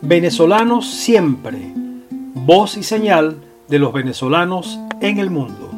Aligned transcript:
Venezolanos 0.00 0.88
siempre, 0.88 1.72
voz 2.34 2.76
y 2.76 2.84
señal 2.84 3.38
de 3.68 3.80
los 3.80 3.92
venezolanos 3.92 4.78
en 5.00 5.18
el 5.18 5.28
mundo. 5.28 5.72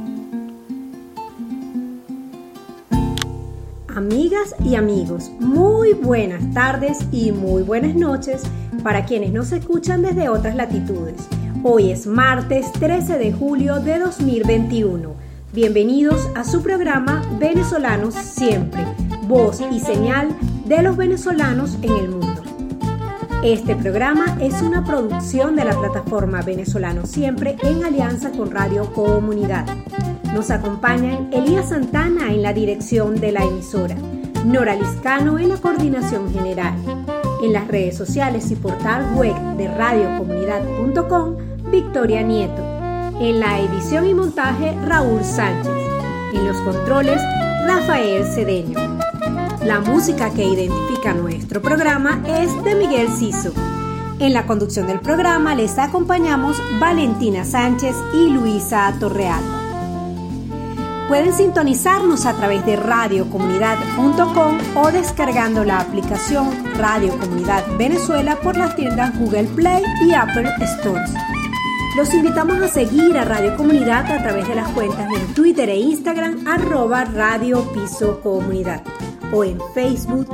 Amigas 3.89 4.55
y 4.63 4.75
amigos, 4.75 5.31
muy 5.41 5.95
buenas 5.95 6.53
tardes 6.53 6.99
y 7.11 7.33
muy 7.33 7.63
buenas 7.63 7.95
noches 7.95 8.43
para 8.83 9.07
quienes 9.07 9.33
nos 9.33 9.53
escuchan 9.53 10.03
desde 10.03 10.29
otras 10.29 10.55
latitudes. 10.55 11.27
Hoy 11.63 11.91
es 11.91 12.07
martes 12.07 12.71
13 12.73 13.17
de 13.17 13.33
julio 13.33 13.81
de 13.81 14.01
2021. 14.01 15.15
Bienvenidos 15.55 16.29
a 16.37 16.45
su 16.45 16.63
programa 16.63 17.23
Venezolanos 17.39 18.15
Siempre, 18.15 18.85
voz 19.23 19.63
y 19.73 19.81
señal 19.81 20.29
de 20.67 20.83
los 20.83 20.99
venezolanos 20.99 21.79
en 21.81 21.97
el 21.97 22.09
mundo. 22.11 22.30
Este 23.45 23.75
programa 23.75 24.37
es 24.39 24.61
una 24.61 24.85
producción 24.85 25.57
de 25.57 25.65
la 25.65 25.73
plataforma 25.73 26.43
Venezolano 26.43 27.07
Siempre 27.07 27.57
en 27.63 27.83
alianza 27.83 28.33
con 28.33 28.51
Radio 28.51 28.93
Comunidad. 28.93 29.67
Nos 30.35 30.51
acompañan 30.51 31.31
Elías 31.33 31.71
Santana 31.71 32.35
en 32.35 32.43
la 32.43 32.53
dirección 32.53 33.17
de 33.17 33.33
la 33.33 33.43
emisora, 33.43 33.97
Nora 34.45 34.77
Liscano 34.77 35.39
en 35.39 35.49
la 35.49 35.57
coordinación 35.57 36.31
general. 36.35 36.75
En 37.43 37.55
las 37.55 37.67
redes 37.67 37.97
sociales 37.97 38.51
y 38.51 38.57
portal 38.57 39.15
web 39.15 39.35
de 39.57 39.69
radiocomunidad.com, 39.69 41.37
Victoria 41.71 42.23
Nieto. 42.23 42.63
En 43.21 43.41
la 43.41 43.59
edición 43.59 44.07
y 44.07 44.13
montaje, 44.13 44.77
Raúl 44.85 45.25
Sánchez. 45.25 45.73
En 46.35 46.47
los 46.47 46.59
controles, 46.59 47.21
Rafael 47.67 48.23
Cedeño. 48.35 48.90
La 49.65 49.79
música 49.79 50.31
que 50.31 50.43
identifica 50.43 51.13
nuestro 51.13 51.61
programa 51.61 52.23
es 52.27 52.65
de 52.65 52.75
Miguel 52.75 53.09
Siso. 53.13 53.53
En 54.19 54.33
la 54.33 54.47
conducción 54.47 54.87
del 54.87 55.01
programa 55.01 55.55
les 55.55 55.79
acompañamos 55.79 56.57
Valentina 56.81 57.45
Sánchez 57.45 57.95
y 58.15 58.31
Luisa 58.31 58.91
Torrealba. 58.99 59.61
Pueden 61.09 61.35
sintonizarnos 61.35 62.25
a 62.25 62.33
través 62.35 62.65
de 62.65 62.77
radiocomunidad.com 62.77 64.59
o 64.77 64.93
descargando 64.93 65.63
la 65.63 65.81
aplicación 65.81 66.49
Radio 66.79 67.19
Comunidad 67.19 67.63
Venezuela 67.77 68.37
por 68.37 68.57
las 68.57 68.75
tiendas 68.77 69.19
Google 69.19 69.45
Play 69.45 69.83
y 70.07 70.15
Apple 70.15 70.49
Stores. 70.79 71.13
Los 71.99 72.15
invitamos 72.15 72.63
a 72.63 72.69
seguir 72.69 73.19
a 73.19 73.27
Radio 73.27 73.55
Comunidad 73.59 74.11
a 74.11 74.23
través 74.23 74.49
de 74.49 74.55
las 74.55 74.69
cuentas 74.69 75.07
en 75.15 75.35
Twitter 75.35 75.69
e 75.69 75.77
Instagram 75.77 76.47
arroba 76.47 77.05
Radio 77.05 77.61
Piso 77.73 78.21
Comunidad 78.23 78.83
o 79.33 79.45
en 79.45 79.59
Facebook 79.75 80.29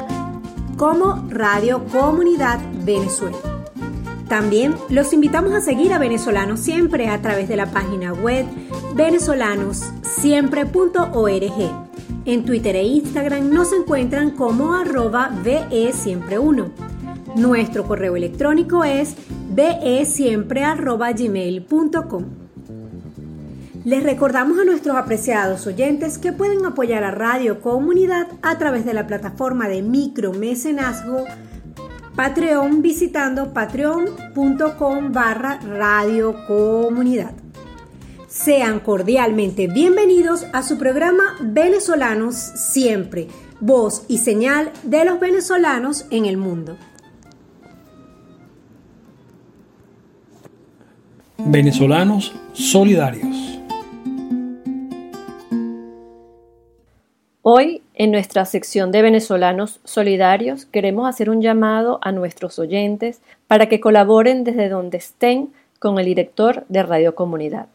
como 0.77 1.27
Radio 1.31 1.85
Comunidad 1.87 2.61
Venezuela. 2.85 3.37
También 4.29 4.75
los 4.89 5.13
invitamos 5.13 5.53
a 5.53 5.61
seguir 5.61 5.93
a 5.93 5.99
Venezolanos 5.99 6.59
Siempre 6.61 7.09
a 7.09 7.21
través 7.23 7.49
de 7.49 7.57
la 7.57 7.71
página 7.71 8.13
web 8.13 8.45
venezolanossiempre.org. 8.95 11.87
En 12.25 12.45
Twitter 12.45 12.75
e 12.75 12.83
Instagram 12.83 13.51
nos 13.51 13.73
encuentran 13.73 14.33
como 14.33 14.73
arroba 14.73 15.31
VE 15.45 15.93
Siempre 15.93 16.41
1. 16.41 16.73
Nuestro 17.37 17.87
correo 17.87 18.17
electrónico 18.17 18.83
es 18.83 19.15
vesiempre.gmail.com. 19.51 22.46
Les 23.87 24.03
recordamos 24.03 24.59
a 24.59 24.65
nuestros 24.65 24.97
apreciados 24.97 25.65
oyentes 25.69 26.19
que 26.19 26.33
pueden 26.33 26.67
apoyar 26.67 27.05
a 27.05 27.13
Radio 27.13 27.61
Comunidad 27.61 28.27
a 28.43 28.59
través 28.59 28.85
de 28.85 28.93
la 28.93 29.07
plataforma 29.07 29.69
de 29.69 29.81
micromecenazgo 29.83 31.25
Patreon 32.17 32.83
visitando 32.83 33.53
patreon.com 33.55 35.13
barra 35.13 35.61
Radio 35.61 36.35
Comunidad. 36.49 37.31
Sean 38.27 38.81
cordialmente 38.81 39.69
bienvenidos 39.69 40.47
a 40.53 40.65
su 40.65 40.79
programa 40.79 41.37
Venezolanos 41.41 42.35
Siempre, 42.35 43.29
voz 43.61 44.03
y 44.09 44.19
señal 44.19 44.73
de 44.83 45.05
los 45.05 45.21
venezolanos 45.21 46.07
en 46.11 46.27
el 46.27 46.39
mundo. 46.39 46.77
Venezolanos 51.39 52.35
solidarios. 52.53 53.47
Hoy, 57.49 57.85
en 57.95 58.11
nuestra 58.11 58.45
sección 58.45 58.91
de 58.91 59.03
venezolanos 59.03 59.79
solidarios, 59.85 60.67
queremos 60.67 61.09
hacer 61.09 61.31
un 61.31 61.41
llamado 61.41 62.01
a 62.03 62.11
nuestros 62.11 62.59
oyentes 62.59 63.21
para 63.47 63.69
que 63.69 63.79
colaboren 63.79 64.43
desde 64.43 64.69
donde 64.69 64.99
estén 64.99 65.53
con 65.79 66.01
el 66.01 66.07
director 66.07 66.65
de 66.69 66.83
Radio 66.83 67.15
Comunidad. 67.15 67.69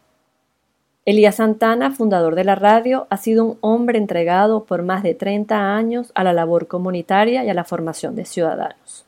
Elías 1.06 1.36
Santana, 1.36 1.90
fundador 1.90 2.34
de 2.34 2.44
la 2.44 2.54
radio, 2.54 3.06
ha 3.08 3.16
sido 3.16 3.46
un 3.46 3.58
hombre 3.62 3.96
entregado 3.96 4.64
por 4.64 4.82
más 4.82 5.02
de 5.02 5.14
30 5.14 5.74
años 5.74 6.12
a 6.14 6.22
la 6.22 6.34
labor 6.34 6.66
comunitaria 6.66 7.42
y 7.42 7.48
a 7.48 7.54
la 7.54 7.64
formación 7.64 8.14
de 8.14 8.26
ciudadanos. 8.26 9.06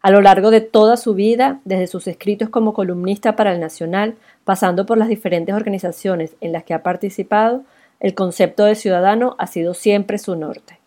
A 0.00 0.10
lo 0.10 0.22
largo 0.22 0.50
de 0.50 0.62
toda 0.62 0.96
su 0.96 1.12
vida, 1.12 1.60
desde 1.66 1.88
sus 1.88 2.06
escritos 2.06 2.48
como 2.48 2.72
columnista 2.72 3.36
para 3.36 3.52
el 3.52 3.60
Nacional, 3.60 4.14
pasando 4.44 4.86
por 4.86 4.96
las 4.96 5.08
diferentes 5.08 5.54
organizaciones 5.54 6.36
en 6.40 6.52
las 6.52 6.64
que 6.64 6.72
ha 6.72 6.82
participado, 6.82 7.64
el 8.00 8.14
concepto 8.14 8.64
de 8.64 8.74
ciudadano 8.74 9.36
ha 9.38 9.46
sido 9.46 9.74
siempre 9.74 10.18
su 10.18 10.36
norte. 10.36 10.78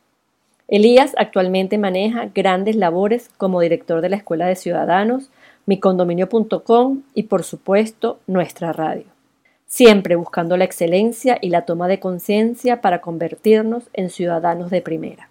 Elías 0.68 1.16
actualmente 1.18 1.80
maneja 1.80 2.30
grandes 2.34 2.76
labores 2.76 3.30
como 3.38 3.60
director 3.60 4.02
de 4.02 4.10
la 4.10 4.18
Escuela 4.18 4.46
de 4.46 4.56
Ciudadanos, 4.56 5.32
micondominio.com 5.66 7.02
y 7.16 7.24
por 7.24 7.44
supuesto 7.44 8.20
nuestra 8.28 8.72
radio. 8.72 9.06
Siempre 9.66 10.16
buscando 10.16 10.58
la 10.58 10.66
excelencia 10.66 11.40
y 11.42 11.50
la 11.50 11.64
toma 11.64 11.88
de 11.88 12.00
conciencia 12.00 12.82
para 12.82 13.02
convertirnos 13.02 13.90
en 13.94 14.10
ciudadanos 14.10 14.70
de 14.70 14.82
primera. 14.82 15.30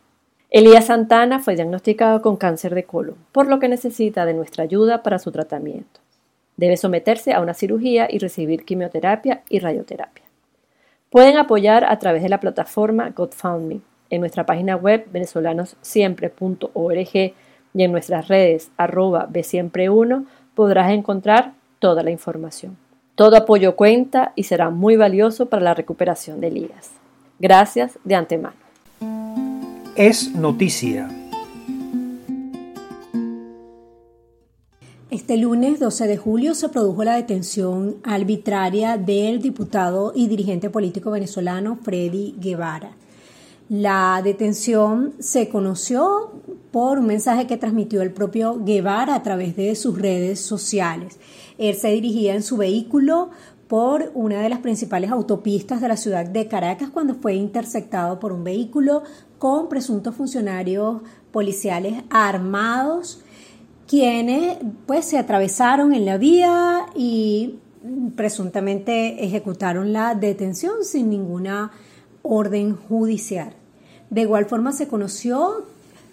Elías 0.50 0.86
Santana 0.86 1.40
fue 1.40 1.54
diagnosticado 1.54 2.22
con 2.22 2.36
cáncer 2.36 2.74
de 2.74 2.84
colon, 2.84 3.16
por 3.32 3.48
lo 3.48 3.58
que 3.58 3.68
necesita 3.68 4.24
de 4.24 4.34
nuestra 4.34 4.64
ayuda 4.64 5.02
para 5.02 5.18
su 5.18 5.30
tratamiento. 5.30 6.00
Debe 6.56 6.76
someterse 6.76 7.32
a 7.32 7.40
una 7.40 7.54
cirugía 7.54 8.08
y 8.10 8.18
recibir 8.18 8.64
quimioterapia 8.64 9.42
y 9.48 9.60
radioterapia. 9.60 10.27
Pueden 11.10 11.38
apoyar 11.38 11.84
a 11.84 11.98
través 11.98 12.22
de 12.22 12.28
la 12.28 12.40
plataforma 12.40 13.10
GodFundMe 13.10 13.80
en 14.10 14.20
nuestra 14.20 14.44
página 14.44 14.76
web 14.76 15.06
venezolanossiempre.org 15.10 17.34
y 17.74 17.82
en 17.82 17.92
nuestras 17.92 18.28
redes 18.28 18.70
arroba 18.76 19.28
bsiempre1 19.28 20.26
podrás 20.54 20.92
encontrar 20.92 21.54
toda 21.78 22.02
la 22.02 22.10
información. 22.10 22.76
Todo 23.14 23.36
apoyo 23.36 23.74
cuenta 23.74 24.32
y 24.36 24.44
será 24.44 24.70
muy 24.70 24.96
valioso 24.96 25.46
para 25.46 25.62
la 25.62 25.74
recuperación 25.74 26.40
de 26.40 26.48
Elías. 26.48 26.92
Gracias 27.38 27.98
de 28.04 28.14
antemano. 28.14 28.56
Es 29.96 30.34
noticia. 30.34 31.08
Este 35.10 35.38
lunes 35.38 35.80
12 35.80 36.06
de 36.06 36.18
julio 36.18 36.54
se 36.54 36.68
produjo 36.68 37.02
la 37.02 37.16
detención 37.16 37.96
arbitraria 38.02 38.98
del 38.98 39.40
diputado 39.40 40.12
y 40.14 40.28
dirigente 40.28 40.68
político 40.68 41.10
venezolano 41.10 41.78
Freddy 41.82 42.34
Guevara. 42.38 42.90
La 43.70 44.20
detención 44.22 45.14
se 45.18 45.48
conoció 45.48 46.32
por 46.70 46.98
un 46.98 47.06
mensaje 47.06 47.46
que 47.46 47.56
transmitió 47.56 48.02
el 48.02 48.12
propio 48.12 48.62
Guevara 48.62 49.14
a 49.14 49.22
través 49.22 49.56
de 49.56 49.74
sus 49.76 49.98
redes 49.98 50.40
sociales. 50.40 51.18
Él 51.56 51.74
se 51.74 51.88
dirigía 51.88 52.34
en 52.34 52.42
su 52.42 52.58
vehículo 52.58 53.30
por 53.66 54.12
una 54.12 54.42
de 54.42 54.50
las 54.50 54.58
principales 54.58 55.10
autopistas 55.10 55.80
de 55.80 55.88
la 55.88 55.96
ciudad 55.96 56.26
de 56.26 56.48
Caracas 56.48 56.90
cuando 56.90 57.14
fue 57.14 57.34
interceptado 57.34 58.20
por 58.20 58.32
un 58.32 58.44
vehículo 58.44 59.04
con 59.38 59.70
presuntos 59.70 60.14
funcionarios 60.14 61.00
policiales 61.32 62.02
armados 62.10 63.22
quienes 63.88 64.58
pues 64.86 65.06
se 65.06 65.18
atravesaron 65.18 65.94
en 65.94 66.04
la 66.04 66.18
vía 66.18 66.86
y 66.94 67.58
presuntamente 68.14 69.24
ejecutaron 69.24 69.92
la 69.92 70.14
detención 70.14 70.84
sin 70.84 71.08
ninguna 71.08 71.72
orden 72.22 72.76
judicial. 72.76 73.54
De 74.10 74.20
igual 74.20 74.44
forma 74.44 74.72
se 74.72 74.88
conoció 74.88 75.64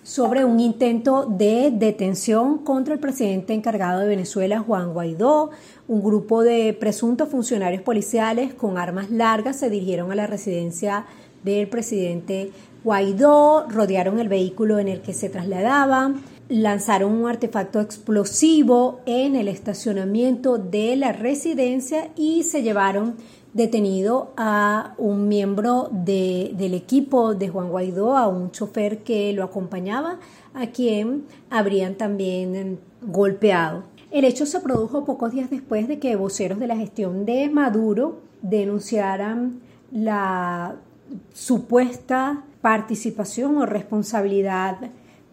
sobre 0.04 0.46
un 0.46 0.60
intento 0.60 1.26
de 1.26 1.72
detención 1.72 2.60
contra 2.60 2.94
el 2.94 3.00
presidente 3.00 3.54
encargado 3.54 4.02
de 4.02 4.08
Venezuela, 4.08 4.60
Juan 4.60 4.94
Guaidó. 4.94 5.50
Un 5.88 6.02
grupo 6.02 6.44
de 6.44 6.74
presuntos 6.80 7.28
funcionarios 7.28 7.82
policiales 7.82 8.54
con 8.54 8.78
armas 8.78 9.10
largas 9.10 9.58
se 9.60 9.70
dirigieron 9.70 10.12
a 10.12 10.16
la 10.16 10.28
residencia 10.28 11.06
del 11.44 11.68
presidente 11.68 12.52
Guaidó, 12.84 13.68
rodearon 13.68 14.20
el 14.20 14.30
vehículo 14.30 14.78
en 14.78 14.88
el 14.88 15.02
que 15.02 15.14
se 15.14 15.28
trasladaban 15.28 16.22
lanzaron 16.50 17.14
un 17.14 17.28
artefacto 17.28 17.82
explosivo 17.82 19.00
en 19.06 19.36
el 19.36 19.48
estacionamiento 19.48 20.58
de 20.58 20.96
la 20.96 21.12
residencia 21.12 22.10
y 22.16 22.44
se 22.44 22.62
llevaron 22.62 23.16
detenido 23.54 24.34
a 24.36 24.96
un 24.98 25.28
miembro 25.30 25.90
del 25.92 26.74
equipo 26.74 27.36
de 27.36 27.48
Juan 27.48 27.70
Guaidó, 27.70 28.18
a 28.18 28.28
un 28.28 28.52
chofer 28.52 29.00
que 29.00 29.32
lo 29.34 29.44
acompañaba, 29.44 30.20
a 30.54 30.68
quien 30.68 31.24
habrían 31.50 31.96
también 31.96 32.80
golpeado. 33.02 33.84
El 34.12 34.26
hecho 34.26 34.46
se 34.46 34.60
produjo 34.60 35.06
pocos 35.06 35.32
días 35.32 35.50
después 35.50 35.88
de 35.88 36.00
que 36.00 36.16
voceros 36.16 36.60
de 36.60 36.68
la 36.68 36.76
gestión 36.76 37.26
de 37.26 37.50
Maduro 37.50 38.20
denunciaran 38.42 39.62
la 39.92 40.76
supuesta 41.34 42.44
participación 42.62 43.58
o 43.58 43.66
responsabilidad 43.66 44.80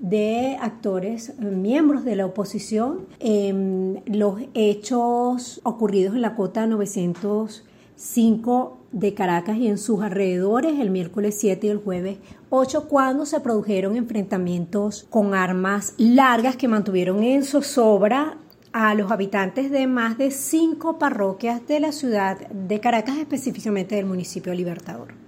de 0.03 0.59
actores 0.61 1.31
eh, 1.31 1.45
miembros 1.45 2.05
de 2.05 2.17
la 2.17 2.27
oposición 2.27 3.07
en 3.21 4.03
los 4.07 4.43
hechos 4.53 5.61
ocurridos 5.63 6.17
en 6.17 6.23
la 6.23 6.35
cota 6.35 6.67
905 6.67 8.79
de 8.91 9.15
Caracas 9.15 9.57
y 9.57 9.69
en 9.69 9.79
sus 9.79 10.03
alrededores 10.03 10.81
el 10.81 10.91
miércoles 10.91 11.37
7 11.39 11.69
y 11.69 11.71
el 11.71 11.79
jueves 11.79 12.19
8 12.51 12.89
cuando 12.89 13.27
se 13.27 13.39
produjeron 13.39 13.97
enfrentamientos 13.97 15.07
con 15.09 15.35
armas 15.35 15.95
largas 15.99 16.57
que 16.57 16.67
mantuvieron 16.67 17.23
en 17.23 17.45
zozobra 17.45 18.39
a 18.73 18.95
los 18.95 19.13
habitantes 19.13 19.71
de 19.71 19.87
más 19.87 20.19
de 20.19 20.33
cinco 20.33 20.99
parroquias 20.99 21.65
de 21.69 21.79
la 21.79 21.93
ciudad 21.93 22.41
de 22.49 22.81
Caracas, 22.81 23.19
específicamente 23.19 23.95
del 23.95 24.07
municipio 24.07 24.53
Libertador. 24.53 25.22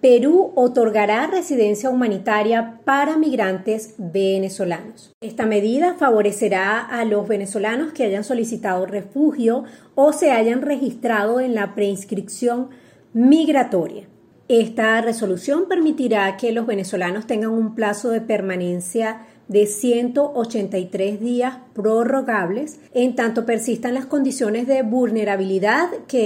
Perú 0.00 0.52
otorgará 0.54 1.26
residencia 1.26 1.90
humanitaria 1.90 2.78
para 2.84 3.18
migrantes 3.18 3.96
venezolanos. 3.98 5.12
Esta 5.20 5.44
medida 5.44 5.94
favorecerá 5.94 6.78
a 6.78 7.04
los 7.04 7.26
venezolanos 7.26 7.92
que 7.92 8.04
hayan 8.04 8.22
solicitado 8.22 8.86
refugio 8.86 9.64
o 9.96 10.12
se 10.12 10.30
hayan 10.30 10.62
registrado 10.62 11.40
en 11.40 11.56
la 11.56 11.74
preinscripción 11.74 12.68
migratoria. 13.12 14.06
Esta 14.46 15.00
resolución 15.00 15.66
permitirá 15.68 16.36
que 16.36 16.52
los 16.52 16.66
venezolanos 16.66 17.26
tengan 17.26 17.50
un 17.50 17.74
plazo 17.74 18.10
de 18.10 18.20
permanencia 18.20 19.26
de 19.50 19.66
183 19.66 21.20
días 21.20 21.58
prorrogables 21.74 22.78
en 22.94 23.16
tanto 23.16 23.44
persistan 23.44 23.94
las 23.94 24.06
condiciones 24.06 24.68
de 24.68 24.82
vulnerabilidad 24.82 25.90
que 26.06 26.20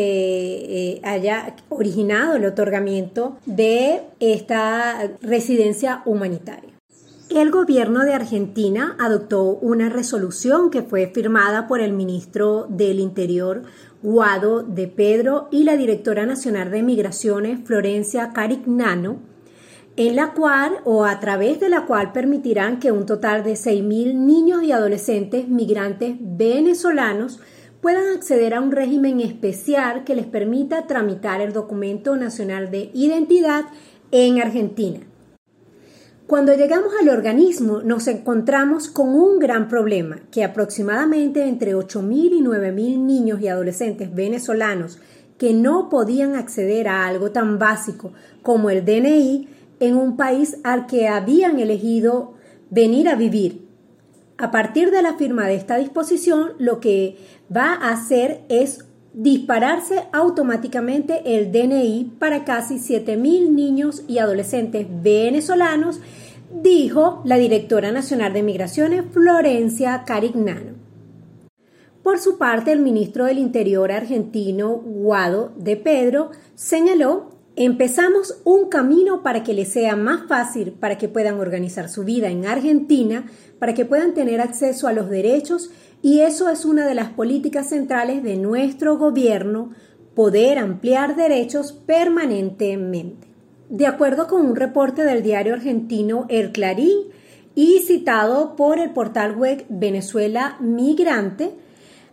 eh, 0.92 1.00
haya 1.02 1.56
originado 1.70 2.36
el 2.36 2.44
otorgamiento 2.44 3.38
de 3.46 4.02
esta 4.20 5.10
residencia 5.22 6.02
humanitaria. 6.04 6.74
El 7.30 7.50
gobierno 7.50 8.04
de 8.04 8.12
Argentina 8.12 8.94
adoptó 9.00 9.42
una 9.42 9.88
resolución 9.88 10.68
que 10.68 10.82
fue 10.82 11.06
firmada 11.06 11.66
por 11.66 11.80
el 11.80 11.94
ministro 11.94 12.66
del 12.68 13.00
Interior, 13.00 13.62
Guado 14.02 14.62
de 14.62 14.86
Pedro, 14.86 15.48
y 15.50 15.64
la 15.64 15.78
directora 15.78 16.26
nacional 16.26 16.70
de 16.70 16.82
Migraciones, 16.82 17.60
Florencia 17.64 18.34
Carignano, 18.34 19.33
en 19.96 20.16
la 20.16 20.32
cual 20.32 20.78
o 20.84 21.04
a 21.04 21.20
través 21.20 21.60
de 21.60 21.68
la 21.68 21.86
cual 21.86 22.12
permitirán 22.12 22.80
que 22.80 22.90
un 22.90 23.06
total 23.06 23.44
de 23.44 23.52
6.000 23.52 24.14
niños 24.14 24.62
y 24.62 24.72
adolescentes 24.72 25.48
migrantes 25.48 26.16
venezolanos 26.20 27.40
puedan 27.80 28.16
acceder 28.16 28.54
a 28.54 28.60
un 28.60 28.72
régimen 28.72 29.20
especial 29.20 30.04
que 30.04 30.16
les 30.16 30.26
permita 30.26 30.86
tramitar 30.86 31.40
el 31.40 31.52
documento 31.52 32.16
nacional 32.16 32.70
de 32.70 32.90
identidad 32.94 33.66
en 34.10 34.40
Argentina. 34.40 35.00
Cuando 36.26 36.54
llegamos 36.54 36.94
al 36.98 37.10
organismo 37.10 37.82
nos 37.82 38.08
encontramos 38.08 38.88
con 38.88 39.10
un 39.10 39.38
gran 39.38 39.68
problema, 39.68 40.20
que 40.32 40.42
aproximadamente 40.42 41.46
entre 41.46 41.76
8.000 41.76 42.38
y 42.38 42.40
9.000 42.40 42.98
niños 42.98 43.40
y 43.42 43.48
adolescentes 43.48 44.12
venezolanos 44.12 44.98
que 45.36 45.52
no 45.52 45.90
podían 45.90 46.36
acceder 46.36 46.88
a 46.88 47.06
algo 47.06 47.30
tan 47.32 47.58
básico 47.58 48.12
como 48.42 48.70
el 48.70 48.84
DNI 48.84 49.48
en 49.86 49.96
un 49.96 50.16
país 50.16 50.58
al 50.64 50.86
que 50.86 51.08
habían 51.08 51.58
elegido 51.58 52.34
venir 52.70 53.08
a 53.08 53.14
vivir. 53.14 53.66
A 54.36 54.50
partir 54.50 54.90
de 54.90 55.02
la 55.02 55.14
firma 55.14 55.46
de 55.46 55.54
esta 55.54 55.76
disposición, 55.76 56.52
lo 56.58 56.80
que 56.80 57.16
va 57.54 57.74
a 57.74 57.90
hacer 57.90 58.40
es 58.48 58.84
dispararse 59.12 60.02
automáticamente 60.12 61.36
el 61.36 61.52
DNI 61.52 62.16
para 62.18 62.44
casi 62.44 62.76
7.000 62.76 63.50
niños 63.50 64.02
y 64.08 64.18
adolescentes 64.18 64.86
venezolanos, 64.90 66.00
dijo 66.50 67.22
la 67.24 67.36
directora 67.36 67.92
nacional 67.92 68.32
de 68.32 68.42
Migraciones, 68.42 69.04
Florencia 69.12 70.02
Carignano. 70.04 70.72
Por 72.02 72.18
su 72.18 72.36
parte, 72.36 72.72
el 72.72 72.80
ministro 72.80 73.24
del 73.24 73.38
Interior 73.38 73.92
argentino, 73.92 74.74
Guado 74.74 75.52
de 75.56 75.76
Pedro, 75.76 76.32
señaló 76.54 77.33
Empezamos 77.56 78.40
un 78.42 78.68
camino 78.68 79.22
para 79.22 79.44
que 79.44 79.54
les 79.54 79.68
sea 79.68 79.94
más 79.94 80.26
fácil, 80.26 80.72
para 80.72 80.98
que 80.98 81.08
puedan 81.08 81.38
organizar 81.38 81.88
su 81.88 82.02
vida 82.02 82.28
en 82.28 82.46
Argentina, 82.46 83.26
para 83.60 83.74
que 83.74 83.84
puedan 83.84 84.12
tener 84.12 84.40
acceso 84.40 84.88
a 84.88 84.92
los 84.92 85.08
derechos 85.08 85.70
y 86.02 86.20
eso 86.20 86.48
es 86.48 86.64
una 86.64 86.84
de 86.84 86.96
las 86.96 87.10
políticas 87.10 87.68
centrales 87.68 88.24
de 88.24 88.36
nuestro 88.36 88.98
gobierno, 88.98 89.70
poder 90.16 90.58
ampliar 90.58 91.14
derechos 91.14 91.72
permanentemente. 91.72 93.28
De 93.68 93.86
acuerdo 93.86 94.26
con 94.26 94.44
un 94.44 94.56
reporte 94.56 95.04
del 95.04 95.22
diario 95.22 95.54
argentino 95.54 96.26
El 96.28 96.50
Clarín 96.50 96.98
y 97.54 97.78
citado 97.86 98.56
por 98.56 98.80
el 98.80 98.90
portal 98.90 99.36
web 99.36 99.64
Venezuela 99.68 100.56
Migrante, 100.58 101.52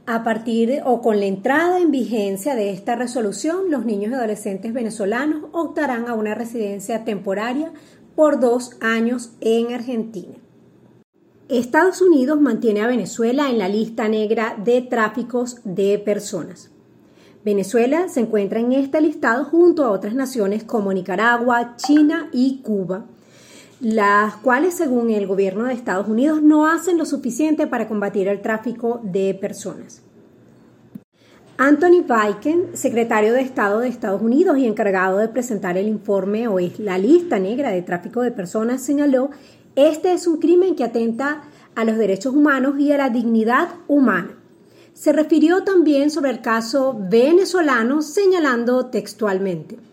a 0.05 0.23
partir 0.23 0.81
o 0.85 1.01
con 1.01 1.19
la 1.19 1.25
entrada 1.25 1.79
en 1.79 1.91
vigencia 1.91 2.55
de 2.55 2.71
esta 2.71 2.95
resolución, 2.95 3.69
los 3.69 3.85
niños 3.85 4.11
y 4.11 4.15
adolescentes 4.15 4.73
venezolanos 4.73 5.45
optarán 5.51 6.07
a 6.07 6.13
una 6.13 6.35
residencia 6.35 7.03
temporaria 7.03 7.71
por 8.15 8.39
dos 8.39 8.77
años 8.81 9.31
en 9.41 9.73
Argentina. 9.73 10.35
Estados 11.49 12.01
Unidos 12.01 12.39
mantiene 12.39 12.81
a 12.81 12.87
Venezuela 12.87 13.49
en 13.49 13.57
la 13.57 13.67
lista 13.67 14.07
negra 14.07 14.55
de 14.63 14.81
tráficos 14.81 15.57
de 15.65 15.99
personas. 15.99 16.71
Venezuela 17.43 18.07
se 18.07 18.21
encuentra 18.21 18.59
en 18.59 18.71
este 18.71 19.01
listado 19.01 19.45
junto 19.45 19.83
a 19.83 19.91
otras 19.91 20.13
naciones 20.13 20.63
como 20.63 20.93
Nicaragua, 20.93 21.75
China 21.75 22.29
y 22.31 22.61
Cuba, 22.61 23.05
las 23.81 24.35
cuales, 24.35 24.75
según 24.75 25.09
el 25.09 25.25
gobierno 25.25 25.65
de 25.65 25.73
Estados 25.73 26.07
Unidos, 26.07 26.41
no 26.43 26.67
hacen 26.67 26.99
lo 26.99 27.05
suficiente 27.05 27.65
para 27.65 27.87
combatir 27.87 28.27
el 28.27 28.41
tráfico 28.41 29.01
de 29.03 29.33
personas. 29.33 30.03
Anthony 31.57 32.03
Blinken, 32.07 32.77
secretario 32.77 33.33
de 33.33 33.41
Estado 33.41 33.79
de 33.79 33.87
Estados 33.87 34.21
Unidos 34.21 34.57
y 34.59 34.67
encargado 34.67 35.17
de 35.17 35.27
presentar 35.29 35.77
el 35.77 35.87
informe 35.87 36.47
o 36.47 36.59
es 36.59 36.79
la 36.79 36.97
lista 36.99 37.39
negra 37.39 37.71
de 37.71 37.81
tráfico 37.81 38.21
de 38.21 38.31
personas, 38.31 38.81
señaló, 38.81 39.31
este 39.75 40.13
es 40.13 40.27
un 40.27 40.37
crimen 40.37 40.75
que 40.75 40.83
atenta 40.83 41.43
a 41.75 41.83
los 41.83 41.97
derechos 41.97 42.35
humanos 42.35 42.79
y 42.79 42.91
a 42.91 42.97
la 42.97 43.09
dignidad 43.09 43.69
humana. 43.87 44.37
Se 44.93 45.11
refirió 45.11 45.63
también 45.63 46.11
sobre 46.11 46.29
el 46.29 46.41
caso 46.41 46.95
venezolano, 46.99 48.03
señalando 48.03 48.87
textualmente. 48.87 49.90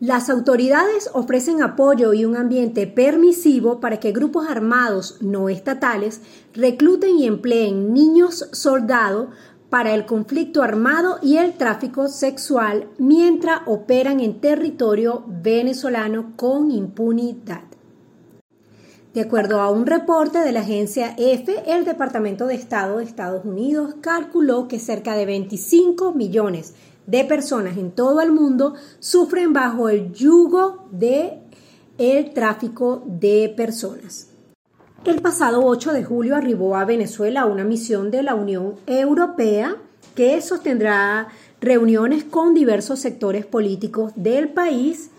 Las 0.00 0.30
autoridades 0.30 1.10
ofrecen 1.12 1.60
apoyo 1.60 2.14
y 2.14 2.24
un 2.24 2.36
ambiente 2.36 2.86
permisivo 2.86 3.80
para 3.80 3.98
que 3.98 4.12
grupos 4.12 4.48
armados 4.48 5.18
no 5.20 5.48
estatales 5.48 6.20
recluten 6.54 7.18
y 7.18 7.26
empleen 7.26 7.92
niños 7.92 8.48
soldados 8.52 9.30
para 9.70 9.94
el 9.94 10.06
conflicto 10.06 10.62
armado 10.62 11.18
y 11.20 11.38
el 11.38 11.54
tráfico 11.54 12.06
sexual 12.06 12.88
mientras 12.98 13.62
operan 13.66 14.20
en 14.20 14.40
territorio 14.40 15.24
venezolano 15.26 16.32
con 16.36 16.70
impunidad. 16.70 17.62
De 19.14 19.22
acuerdo 19.22 19.60
a 19.60 19.68
un 19.68 19.84
reporte 19.84 20.38
de 20.38 20.52
la 20.52 20.60
agencia 20.60 21.16
EFE, 21.18 21.64
el 21.66 21.84
Departamento 21.84 22.46
de 22.46 22.54
Estado 22.54 22.98
de 22.98 23.04
Estados 23.04 23.44
Unidos 23.44 23.96
calculó 24.00 24.68
que 24.68 24.78
cerca 24.78 25.16
de 25.16 25.26
25 25.26 26.12
millones 26.12 26.74
de 27.08 27.24
personas 27.24 27.78
en 27.78 27.90
todo 27.90 28.20
el 28.20 28.30
mundo 28.30 28.74
sufren 29.00 29.54
bajo 29.54 29.88
el 29.88 30.12
yugo 30.12 30.86
de 30.92 31.40
el 31.96 32.32
tráfico 32.32 33.02
de 33.06 33.52
personas. 33.56 34.28
El 35.04 35.22
pasado 35.22 35.64
8 35.64 35.94
de 35.94 36.04
julio 36.04 36.36
arribó 36.36 36.76
a 36.76 36.84
Venezuela 36.84 37.46
una 37.46 37.64
misión 37.64 38.10
de 38.10 38.22
la 38.22 38.34
Unión 38.34 38.74
Europea 38.86 39.76
que 40.14 40.40
sostendrá 40.42 41.28
reuniones 41.62 42.24
con 42.24 42.52
diversos 42.52 42.98
sectores 42.98 43.46
políticos 43.46 44.12
del 44.14 44.50
país 44.50 45.10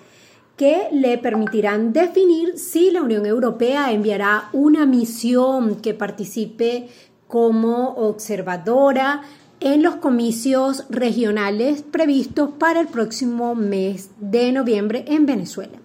que 0.57 0.89
le 0.91 1.17
permitirán 1.17 1.91
definir 1.91 2.59
si 2.59 2.91
la 2.91 3.01
Unión 3.01 3.25
Europea 3.25 3.91
enviará 3.91 4.49
una 4.53 4.85
misión 4.85 5.77
que 5.77 5.95
participe 5.95 6.89
como 7.27 7.95
observadora 7.95 9.23
en 9.61 9.83
los 9.83 9.97
comicios 9.97 10.85
regionales 10.89 11.81
previstos 11.81 12.51
para 12.57 12.79
el 12.79 12.87
próximo 12.87 13.55
mes 13.55 14.11
de 14.19 14.51
noviembre 14.51 15.05
en 15.07 15.25
Venezuela. 15.25 15.77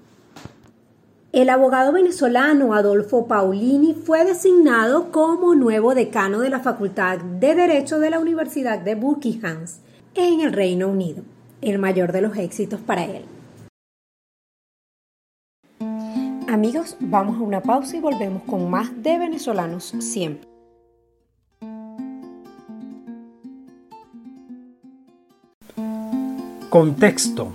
El 1.32 1.50
abogado 1.50 1.92
venezolano 1.92 2.74
Adolfo 2.74 3.26
Paulini 3.26 3.94
fue 3.94 4.24
designado 4.24 5.10
como 5.10 5.56
nuevo 5.56 5.92
decano 5.94 6.38
de 6.38 6.50
la 6.50 6.60
Facultad 6.60 7.18
de 7.18 7.56
Derecho 7.56 7.98
de 7.98 8.10
la 8.10 8.20
Universidad 8.20 8.78
de 8.78 8.94
Buckingham 8.94 9.64
en 10.14 10.40
el 10.40 10.52
Reino 10.52 10.88
Unido. 10.88 11.24
el 11.60 11.78
mayor 11.78 12.12
de 12.12 12.20
los 12.20 12.36
éxitos 12.36 12.78
para 12.78 13.04
él. 13.04 13.24
Amigos, 16.46 16.96
vamos 17.00 17.38
a 17.38 17.40
una 17.40 17.62
pausa 17.62 17.96
y 17.96 18.00
volvemos 18.00 18.42
con 18.42 18.70
más 18.70 19.02
de 19.02 19.18
venezolanos 19.18 19.94
siempre. 19.98 20.53
Contexto. 26.74 27.52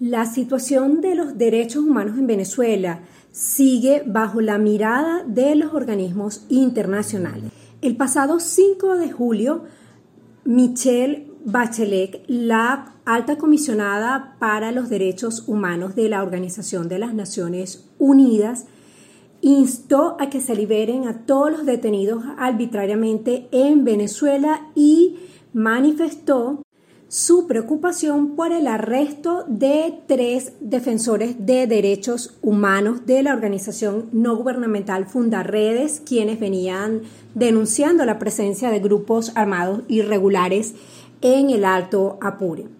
La 0.00 0.26
situación 0.26 1.00
de 1.00 1.14
los 1.14 1.38
derechos 1.38 1.82
humanos 1.82 2.18
en 2.18 2.26
Venezuela 2.26 3.00
sigue 3.32 4.02
bajo 4.04 4.42
la 4.42 4.58
mirada 4.58 5.24
de 5.26 5.54
los 5.54 5.72
organismos 5.72 6.44
internacionales. 6.50 7.50
El 7.80 7.96
pasado 7.96 8.38
5 8.38 8.96
de 8.96 9.10
julio, 9.10 9.64
Michelle 10.44 11.26
Bachelet, 11.42 12.24
la 12.26 12.96
alta 13.06 13.38
comisionada 13.38 14.36
para 14.38 14.72
los 14.72 14.90
derechos 14.90 15.48
humanos 15.48 15.94
de 15.94 16.10
la 16.10 16.22
Organización 16.22 16.86
de 16.90 16.98
las 16.98 17.14
Naciones 17.14 17.88
Unidas, 17.98 18.66
instó 19.40 20.16
a 20.18 20.30
que 20.30 20.40
se 20.40 20.54
liberen 20.54 21.06
a 21.06 21.26
todos 21.26 21.50
los 21.52 21.66
detenidos 21.66 22.24
arbitrariamente 22.38 23.48
en 23.52 23.84
Venezuela 23.84 24.68
y 24.74 25.16
manifestó 25.52 26.62
su 27.08 27.46
preocupación 27.46 28.36
por 28.36 28.52
el 28.52 28.66
arresto 28.66 29.44
de 29.48 30.00
tres 30.06 30.52
defensores 30.60 31.46
de 31.46 31.66
derechos 31.66 32.38
humanos 32.42 33.06
de 33.06 33.22
la 33.22 33.32
organización 33.32 34.10
no 34.12 34.36
gubernamental 34.36 35.06
Fundarredes, 35.06 36.02
quienes 36.04 36.38
venían 36.38 37.00
denunciando 37.34 38.04
la 38.04 38.18
presencia 38.18 38.70
de 38.70 38.80
grupos 38.80 39.32
armados 39.36 39.82
irregulares 39.88 40.74
en 41.22 41.48
el 41.48 41.64
Alto 41.64 42.18
Apure. 42.20 42.77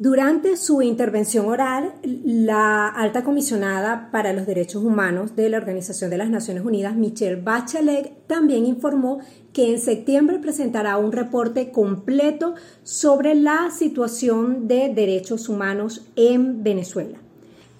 Durante 0.00 0.56
su 0.56 0.82
intervención 0.82 1.46
oral, 1.46 1.92
la 2.02 2.88
alta 2.88 3.22
comisionada 3.22 4.08
para 4.10 4.32
los 4.32 4.44
derechos 4.44 4.82
humanos 4.82 5.36
de 5.36 5.48
la 5.48 5.58
Organización 5.58 6.10
de 6.10 6.18
las 6.18 6.30
Naciones 6.30 6.64
Unidas, 6.64 6.96
Michelle 6.96 7.40
Bachelet, 7.40 8.26
también 8.26 8.66
informó 8.66 9.20
que 9.52 9.70
en 9.70 9.78
septiembre 9.80 10.40
presentará 10.40 10.96
un 10.96 11.12
reporte 11.12 11.70
completo 11.70 12.54
sobre 12.82 13.36
la 13.36 13.70
situación 13.70 14.66
de 14.66 14.92
derechos 14.92 15.48
humanos 15.48 16.04
en 16.16 16.64
Venezuela. 16.64 17.18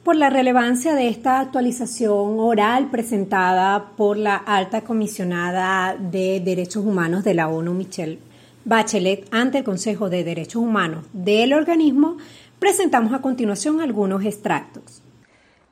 Por 0.04 0.14
la 0.14 0.30
relevancia 0.30 0.94
de 0.94 1.08
esta 1.08 1.40
actualización 1.40 2.38
oral 2.38 2.92
presentada 2.92 3.90
por 3.96 4.18
la 4.18 4.36
alta 4.36 4.82
comisionada 4.82 5.96
de 5.96 6.38
derechos 6.38 6.84
humanos 6.84 7.24
de 7.24 7.34
la 7.34 7.48
ONU, 7.48 7.74
Michelle 7.74 8.20
Bachelet 8.66 9.28
ante 9.30 9.58
el 9.58 9.64
Consejo 9.64 10.08
de 10.08 10.24
Derechos 10.24 10.62
Humanos 10.62 11.04
del 11.12 11.52
organismo, 11.52 12.16
presentamos 12.58 13.12
a 13.12 13.20
continuación 13.20 13.82
algunos 13.82 14.24
extractos. 14.24 15.02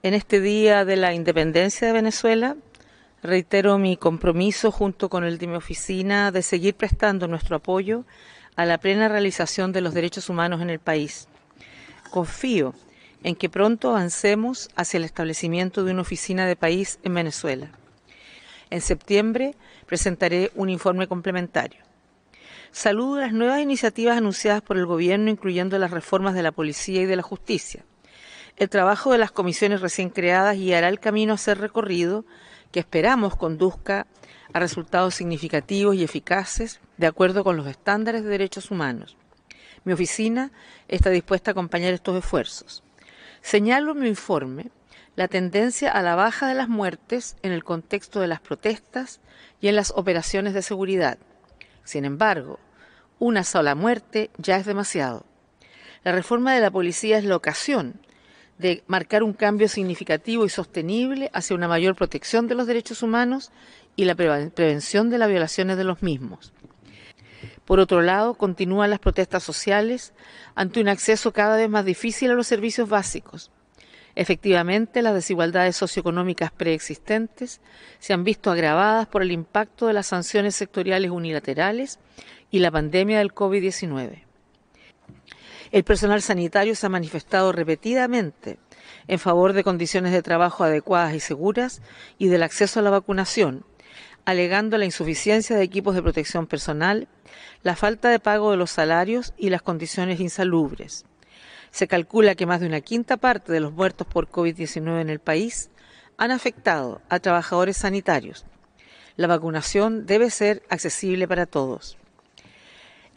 En 0.03 0.13
este 0.13 0.43
día 0.43 0.85
de 0.85 0.97
la 0.97 1.15
independencia 1.15 1.87
de 1.87 1.95
Venezuela, 1.95 2.55
reitero 3.23 3.79
mi 3.79 3.97
compromiso 3.97 4.71
junto 4.71 5.09
con 5.09 5.25
el 5.25 5.39
de 5.39 5.47
mi 5.47 5.55
oficina 5.55 6.31
de 6.33 6.43
seguir 6.43 6.75
prestando 6.75 7.29
nuestro 7.29 7.57
apoyo 7.57 8.05
a 8.57 8.67
la 8.67 8.77
plena 8.77 9.09
realización 9.09 9.73
de 9.73 9.81
los 9.81 9.95
derechos 9.95 10.29
humanos 10.29 10.61
en 10.61 10.69
el 10.69 10.79
país. 10.79 11.29
Confío 12.11 12.75
en 13.23 13.37
que 13.37 13.49
pronto 13.49 13.89
avancemos 13.89 14.69
hacia 14.77 14.99
el 14.99 15.05
establecimiento 15.05 15.83
de 15.83 15.93
una 15.93 16.03
oficina 16.03 16.45
de 16.45 16.57
país 16.57 16.99
en 17.05 17.15
Venezuela. 17.15 17.71
En 18.69 18.83
septiembre 18.83 19.55
presentaré 19.87 20.51
un 20.55 20.69
informe 20.69 21.07
complementario. 21.07 21.92
Saludo 22.73 23.21
las 23.21 23.35
nuevas 23.35 23.61
iniciativas 23.61 24.17
anunciadas 24.17 24.63
por 24.63 24.79
el 24.79 24.87
Gobierno, 24.87 25.29
incluyendo 25.29 25.79
las 25.79 25.91
reformas 25.91 26.35
de 26.35 26.43
la 26.43 26.53
policía 26.53 27.03
y 27.03 27.07
de 27.07 27.17
la 27.17 27.23
justicia. 27.23 27.85
El 28.57 28.71
trabajo 28.71 29.13
de 29.13 29.19
las 29.19 29.31
comisiones 29.31 29.83
recién 29.83 30.09
creadas 30.09 30.57
guiará 30.57 30.89
el 30.89 30.99
camino 30.99 31.35
a 31.35 31.39
ser 31.39 31.59
recorrido 31.59 32.25
que 32.71 32.81
esperamos 32.81 33.37
conduzca 33.37 34.07
a 34.55 34.59
resultados 34.59 35.15
significativos 35.15 35.97
y 35.97 36.03
eficaces 36.03 36.81
de 36.97 37.07
acuerdo 37.07 37.45
con 37.45 37.59
los 37.59 37.67
estándares 37.67 38.25
de 38.25 38.31
derechos 38.31 38.71
humanos. 38.71 39.19
Mi 39.85 39.93
oficina 39.93 40.51
está 40.89 41.11
dispuesta 41.11 41.51
a 41.51 41.53
acompañar 41.53 41.93
estos 41.93 42.17
esfuerzos. 42.17 42.83
Señalo 43.43 43.93
en 43.93 44.01
mi 44.01 44.09
informe 44.09 44.71
la 45.15 45.29
tendencia 45.29 45.91
a 45.91 46.01
la 46.01 46.15
baja 46.15 46.49
de 46.49 46.55
las 46.55 46.71
muertes 46.71 47.37
en 47.43 47.53
el 47.53 47.65
contexto 47.65 48.21
de 48.21 48.29
las 48.29 48.41
protestas 48.41 49.21
y 49.61 49.69
en 49.69 49.77
las 49.77 49.91
operaciones 49.95 50.55
de 50.55 50.63
seguridad. 50.63 51.19
Sin 51.85 52.05
embargo, 52.05 52.59
una 53.19 53.45
sola 53.45 53.75
muerte 53.75 54.31
ya 54.39 54.57
es 54.57 54.67
demasiado. 54.67 55.25
La 56.05 56.13
reforma 56.13 56.55
de 56.55 56.61
la 56.61 56.71
policía 56.71 57.19
es 57.19 57.25
la 57.25 57.37
ocasión 57.37 58.01
de 58.59 58.83
marcar 58.87 59.23
un 59.23 59.33
cambio 59.33 59.69
significativo 59.69 60.45
y 60.45 60.49
sostenible 60.49 61.31
hacia 61.33 61.57
una 61.57 61.69
mayor 61.69 61.95
protección 61.95 62.49
de 62.49 62.55
los 62.55 62.67
derechos 62.67 63.03
humanos 63.03 63.51
y 63.97 64.05
la 64.05 64.15
prevención 64.15 65.11
de 65.11 65.19
las 65.19 65.29
violaciones 65.29 65.77
de 65.77 65.85
los 65.85 66.03
mismos. 66.03 66.53
Por 67.65 67.81
otro 67.81 68.03
lado, 68.03 68.35
continúan 68.35 68.91
las 68.91 68.99
protestas 68.99 69.43
sociales 69.43 70.13
ante 70.55 70.81
un 70.81 70.89
acceso 70.89 71.33
cada 71.33 71.57
vez 71.57 71.69
más 71.69 71.85
difícil 71.85 72.31
a 72.31 72.35
los 72.35 72.47
servicios 72.47 72.89
básicos. 72.89 73.51
Efectivamente, 74.15 75.01
las 75.01 75.15
desigualdades 75.15 75.77
socioeconómicas 75.77 76.51
preexistentes 76.51 77.61
se 77.99 78.13
han 78.13 78.25
visto 78.25 78.51
agravadas 78.51 79.07
por 79.07 79.23
el 79.23 79.33
impacto 79.33 79.87
de 79.87 79.95
las 79.95 80.07
sanciones 80.07 80.55
sectoriales 80.55 81.11
unilaterales 81.11 81.99
y 82.51 82.59
la 82.59 82.71
pandemia 82.71 83.19
del 83.19 83.35
COVID-19. 83.35 84.25
El 85.71 85.85
personal 85.85 86.21
sanitario 86.21 86.75
se 86.75 86.85
ha 86.85 86.91
manifestado 86.91 87.51
repetidamente 87.51 88.59
en 89.09 89.19
favor 89.19 89.55
de 89.55 89.65
condiciones 89.65 90.13
de 90.13 90.23
trabajo 90.23 90.65
adecuadas 90.65 91.15
y 91.15 91.21
seguras 91.21 91.81
y 92.19 92.29
del 92.29 92.43
acceso 92.43 92.81
a 92.81 92.83
la 92.83 92.91
vacunación, 92.91 93.65
alegando 94.27 94.77
la 94.77 94.85
insuficiencia 94.85 95.57
de 95.57 95.63
equipos 95.63 95.95
de 95.95 96.03
protección 96.03 96.47
personal, 96.47 97.09
la 97.63 97.75
falta 97.75 98.11
de 98.11 98.19
pago 98.19 98.51
de 98.51 98.59
los 98.59 98.71
salarios 98.71 99.33
y 99.39 99.49
las 99.49 99.63
condiciones 99.63 100.21
insalubres. 100.21 101.07
Se 101.73 101.89
calcula 101.89 102.35
que 102.35 102.47
más 102.47 102.61
de 102.61 102.67
una 102.67 102.83
quinta 102.83 103.17
parte 103.17 103.51
de 103.51 103.61
los 103.61 103.73
muertos 103.73 104.07
por 104.07 104.29
COVID-19 104.29 105.01
en 105.01 105.11
el 105.11 105.19
país 105.19 105.71
han 106.19 106.31
afectado 106.31 107.01
a 107.09 107.19
trabajadores 107.19 107.79
sanitarios. 107.79 108.45
La 109.17 109.27
vacunación 109.27 110.07
debe 110.07 110.31
ser 110.31 110.63
accesible 110.69 111.27
para 111.27 111.47
todos. 111.47 111.97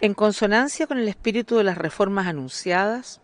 En 0.02 0.14
consonancia 0.14 0.88
con 0.88 0.98
el 0.98 1.08
espíritu 1.08 1.58
de 1.58 1.64
las 1.64 1.78
reformas 1.78 2.28
anunciadas, 2.28 3.22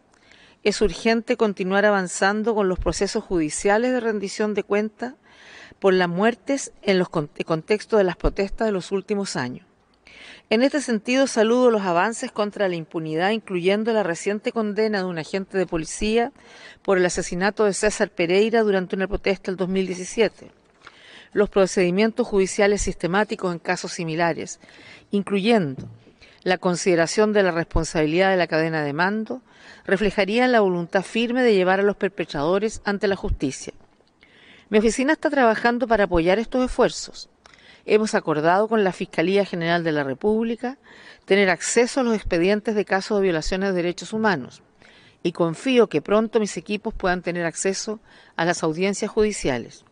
es 0.63 0.81
urgente 0.81 1.37
continuar 1.37 1.85
avanzando 1.85 2.53
con 2.53 2.67
los 2.67 2.77
procesos 2.77 3.23
judiciales 3.23 3.93
de 3.93 3.99
rendición 3.99 4.53
de 4.53 4.63
cuentas 4.63 5.15
por 5.79 5.93
las 5.93 6.09
muertes 6.09 6.71
en 6.81 6.99
los 6.99 7.09
contextos 7.09 7.97
de 7.97 8.03
las 8.03 8.17
protestas 8.17 8.67
de 8.67 8.71
los 8.71 8.91
últimos 8.91 9.35
años. 9.35 9.65
En 10.51 10.63
este 10.63 10.81
sentido, 10.81 11.27
saludo 11.27 11.71
los 11.71 11.83
avances 11.83 12.29
contra 12.29 12.67
la 12.67 12.75
impunidad, 12.75 13.29
incluyendo 13.29 13.93
la 13.93 14.03
reciente 14.03 14.51
condena 14.51 14.97
de 14.97 15.05
un 15.05 15.17
agente 15.17 15.57
de 15.57 15.65
policía 15.65 16.33
por 16.81 16.97
el 16.97 17.05
asesinato 17.05 17.63
de 17.63 17.71
César 17.71 18.09
Pereira 18.09 18.61
durante 18.61 18.97
una 18.97 19.07
protesta 19.07 19.49
el 19.49 19.55
2017. 19.55 20.51
Los 21.31 21.49
procedimientos 21.49 22.27
judiciales 22.27 22.81
sistemáticos 22.81 23.53
en 23.53 23.59
casos 23.59 23.93
similares, 23.93 24.59
incluyendo 25.09 25.87
la 26.43 26.57
consideración 26.57 27.31
de 27.31 27.43
la 27.43 27.51
responsabilidad 27.51 28.31
de 28.31 28.35
la 28.35 28.47
cadena 28.47 28.83
de 28.83 28.91
mando, 28.91 29.41
reflejarían 29.85 30.51
la 30.51 30.59
voluntad 30.59 31.03
firme 31.03 31.43
de 31.43 31.55
llevar 31.55 31.79
a 31.79 31.83
los 31.83 31.95
perpetradores 31.95 32.81
ante 32.83 33.07
la 33.07 33.15
justicia. 33.15 33.71
Mi 34.67 34.79
oficina 34.79 35.13
está 35.13 35.29
trabajando 35.29 35.87
para 35.87 36.03
apoyar 36.03 36.39
estos 36.39 36.65
esfuerzos 36.65 37.30
hemos 37.85 38.15
acordado 38.15 38.67
con 38.67 38.83
la 38.83 38.91
Fiscalía 38.91 39.45
General 39.45 39.83
de 39.83 39.91
la 39.91 40.03
República 40.03 40.77
tener 41.25 41.49
acceso 41.49 41.99
a 41.99 42.03
los 42.03 42.15
expedientes 42.15 42.75
de 42.75 42.85
casos 42.85 43.17
de 43.17 43.23
violaciones 43.23 43.69
de 43.69 43.75
derechos 43.75 44.13
humanos 44.13 44.61
y 45.23 45.31
confío 45.31 45.87
que 45.87 46.01
pronto 46.01 46.39
mis 46.39 46.57
equipos 46.57 46.93
puedan 46.93 47.21
tener 47.21 47.45
acceso 47.45 47.99
a 48.35 48.45
las 48.45 48.63
audiencias 48.63 49.11
judiciales. 49.11 49.85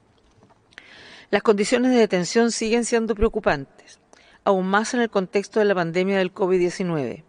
Las 1.29 1.43
condiciones 1.43 1.91
de 1.91 1.97
detención 1.97 2.51
siguen 2.51 2.85
siendo 2.85 3.13
preocupantes, 3.13 3.99
aún 4.43 4.67
más 4.67 4.93
en 4.93 5.01
el 5.01 5.09
contexto 5.09 5.59
de 5.59 5.65
la 5.65 5.75
pandemia 5.75 6.17
del 6.17 6.33
COVID-19. 6.33 7.23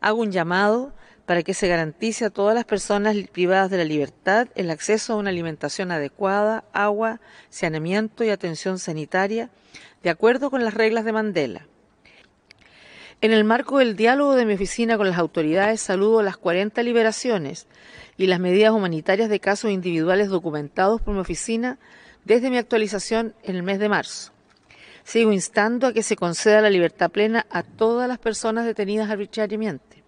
Hago 0.00 0.20
un 0.20 0.32
llamado 0.32 0.92
para 1.26 1.42
que 1.42 1.54
se 1.54 1.68
garantice 1.68 2.24
a 2.24 2.30
todas 2.30 2.54
las 2.54 2.64
personas 2.64 3.16
privadas 3.30 3.70
de 3.70 3.78
la 3.78 3.84
libertad 3.84 4.48
el 4.54 4.70
acceso 4.70 5.12
a 5.12 5.16
una 5.16 5.30
alimentación 5.30 5.92
adecuada, 5.92 6.64
agua, 6.72 7.20
saneamiento 7.48 8.24
y 8.24 8.30
atención 8.30 8.78
sanitaria, 8.78 9.50
de 10.02 10.10
acuerdo 10.10 10.50
con 10.50 10.64
las 10.64 10.74
reglas 10.74 11.04
de 11.04 11.12
Mandela. 11.12 11.66
En 13.20 13.32
el 13.32 13.44
marco 13.44 13.78
del 13.78 13.94
diálogo 13.94 14.34
de 14.34 14.44
mi 14.44 14.54
oficina 14.54 14.96
con 14.96 15.08
las 15.08 15.18
autoridades, 15.18 15.80
saludo 15.80 16.22
las 16.22 16.36
40 16.36 16.82
liberaciones 16.82 17.68
y 18.16 18.26
las 18.26 18.40
medidas 18.40 18.72
humanitarias 18.72 19.28
de 19.28 19.38
casos 19.38 19.70
individuales 19.70 20.28
documentados 20.28 21.00
por 21.00 21.14
mi 21.14 21.20
oficina 21.20 21.78
desde 22.24 22.50
mi 22.50 22.58
actualización 22.58 23.34
en 23.44 23.54
el 23.54 23.62
mes 23.62 23.78
de 23.78 23.88
marzo. 23.88 24.32
sigo 25.04 25.32
instando 25.32 25.86
a 25.86 25.92
que 25.92 26.02
se 26.02 26.16
conceda 26.16 26.60
la 26.60 26.70
libertad 26.70 27.10
plena 27.10 27.46
a 27.50 27.62
todas 27.62 28.08
las 28.08 28.18
personas 28.18 28.64
detenidas 28.64 29.08
arbitrariamente. 29.08 30.01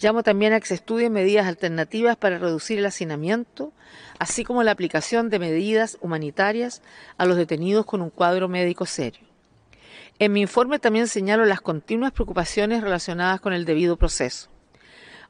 Llamo 0.00 0.22
también 0.22 0.52
a 0.52 0.60
que 0.60 0.66
se 0.66 0.74
estudien 0.74 1.12
medidas 1.12 1.46
alternativas 1.46 2.16
para 2.16 2.38
reducir 2.38 2.78
el 2.78 2.86
hacinamiento, 2.86 3.72
así 4.20 4.44
como 4.44 4.62
la 4.62 4.70
aplicación 4.70 5.28
de 5.28 5.40
medidas 5.40 5.98
humanitarias 6.00 6.82
a 7.16 7.24
los 7.24 7.36
detenidos 7.36 7.84
con 7.84 8.00
un 8.00 8.10
cuadro 8.10 8.48
médico 8.48 8.86
serio. 8.86 9.26
En 10.20 10.32
mi 10.32 10.40
informe 10.40 10.78
también 10.78 11.08
señalo 11.08 11.44
las 11.44 11.60
continuas 11.60 12.12
preocupaciones 12.12 12.82
relacionadas 12.82 13.40
con 13.40 13.52
el 13.52 13.64
debido 13.64 13.96
proceso. 13.96 14.50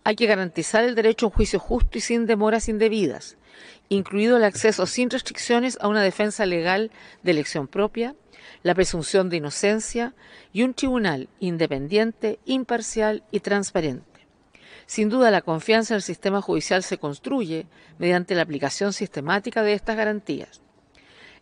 Hay 0.05 0.17
que 0.17 0.27
garantizar 0.27 0.85
el 0.85 0.95
derecho 0.95 1.27
a 1.27 1.29
un 1.29 1.35
juicio 1.35 1.59
justo 1.59 1.97
y 1.99 2.01
sin 2.03 2.27
demoras 2.27 2.69
indebidas, 2.69 3.37
incluido 3.89 4.37
el 4.37 4.45
acceso 4.45 4.87
sin 4.87 5.09
restricciones 5.11 5.79
a 5.81 5.89
una 5.89 6.03
defensa 6.03 6.45
legal 6.45 6.91
de 7.23 7.31
elección 7.31 7.69
propia, 7.69 8.15
la 8.63 8.75
presunción 8.75 9.31
de 9.31 9.39
inocencia 9.39 10.15
y 10.53 10.63
un 10.63 10.75
tribunal 10.75 11.29
independiente, 11.41 12.39
imparcial 12.45 13.23
y 13.31 13.41
transparente. 13.41 14.08
Sin 14.89 15.11
duda, 15.11 15.31
la 15.31 15.43
confianza 15.43 15.93
en 15.93 15.97
el 15.97 16.03
sistema 16.03 16.41
judicial 16.41 16.83
se 16.83 16.97
construye 16.97 17.67
mediante 17.99 18.35
la 18.35 18.41
aplicación 18.41 18.95
sistemática 18.95 19.63
de 19.63 19.75
estas 19.75 19.99
garantías. 19.99 20.63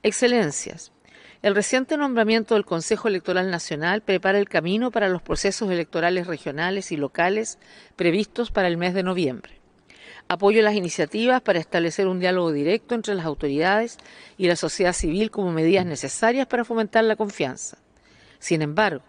Excelencias, 0.02 0.90
el 1.42 1.54
reciente 1.54 1.96
nombramiento 1.96 2.54
del 2.54 2.64
Consejo 2.64 3.06
Electoral 3.06 3.52
Nacional 3.52 4.02
prepara 4.02 4.40
el 4.40 4.48
camino 4.48 4.90
para 4.90 5.08
los 5.08 5.22
procesos 5.22 5.70
electorales 5.70 6.26
regionales 6.26 6.90
y 6.90 6.96
locales 6.96 7.60
previstos 7.94 8.50
para 8.50 8.66
el 8.66 8.78
mes 8.78 8.94
de 8.94 9.04
noviembre. 9.04 9.60
Apoyo 10.26 10.60
las 10.60 10.74
iniciativas 10.74 11.40
para 11.40 11.60
establecer 11.60 12.08
un 12.08 12.18
diálogo 12.18 12.50
directo 12.50 12.96
entre 12.96 13.14
las 13.14 13.26
autoridades 13.26 13.98
y 14.36 14.48
la 14.48 14.56
sociedad 14.56 14.92
civil 14.92 15.30
como 15.30 15.52
medidas 15.52 15.86
necesarias 15.86 16.48
para 16.48 16.64
fomentar 16.64 17.04
la 17.04 17.14
confianza. 17.14 17.78
Sin 18.38 18.62
embargo, 18.62 19.04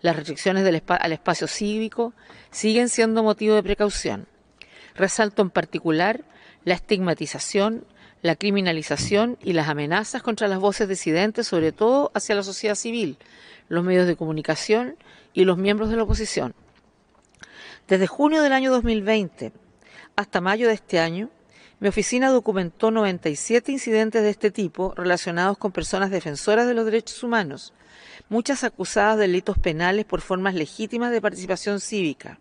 las 0.00 0.16
restricciones 0.16 0.64
al 0.64 1.12
espacio 1.12 1.46
cívico 1.46 2.14
siguen 2.50 2.88
siendo 2.88 3.22
motivo 3.22 3.54
de 3.54 3.62
precaución. 3.62 4.26
Resalto 4.94 5.42
en 5.42 5.50
particular 5.50 6.24
la 6.64 6.74
estigmatización, 6.74 7.84
la 8.22 8.36
criminalización 8.36 9.38
y 9.42 9.52
las 9.52 9.68
amenazas 9.68 10.22
contra 10.22 10.48
las 10.48 10.58
voces 10.58 10.88
disidentes, 10.88 11.46
sobre 11.46 11.72
todo 11.72 12.10
hacia 12.14 12.34
la 12.34 12.42
sociedad 12.42 12.74
civil, 12.74 13.18
los 13.68 13.84
medios 13.84 14.06
de 14.06 14.16
comunicación 14.16 14.96
y 15.32 15.44
los 15.44 15.56
miembros 15.58 15.90
de 15.90 15.96
la 15.96 16.02
oposición. 16.02 16.54
Desde 17.86 18.06
junio 18.06 18.42
del 18.42 18.52
año 18.52 18.70
2020 18.70 19.52
hasta 20.16 20.40
mayo 20.40 20.66
de 20.66 20.74
este 20.74 20.98
año, 20.98 21.30
mi 21.80 21.88
oficina 21.88 22.30
documentó 22.30 22.90
97 22.90 23.70
incidentes 23.70 24.22
de 24.22 24.30
este 24.30 24.50
tipo 24.50 24.94
relacionados 24.96 25.58
con 25.58 25.70
personas 25.70 26.10
defensoras 26.10 26.66
de 26.66 26.74
los 26.74 26.84
derechos 26.84 27.22
humanos, 27.22 27.72
muchas 28.28 28.64
acusadas 28.64 29.16
de 29.16 29.22
delitos 29.22 29.58
penales 29.58 30.04
por 30.04 30.20
formas 30.20 30.54
legítimas 30.54 31.12
de 31.12 31.20
participación 31.20 31.80
cívica. 31.80 32.40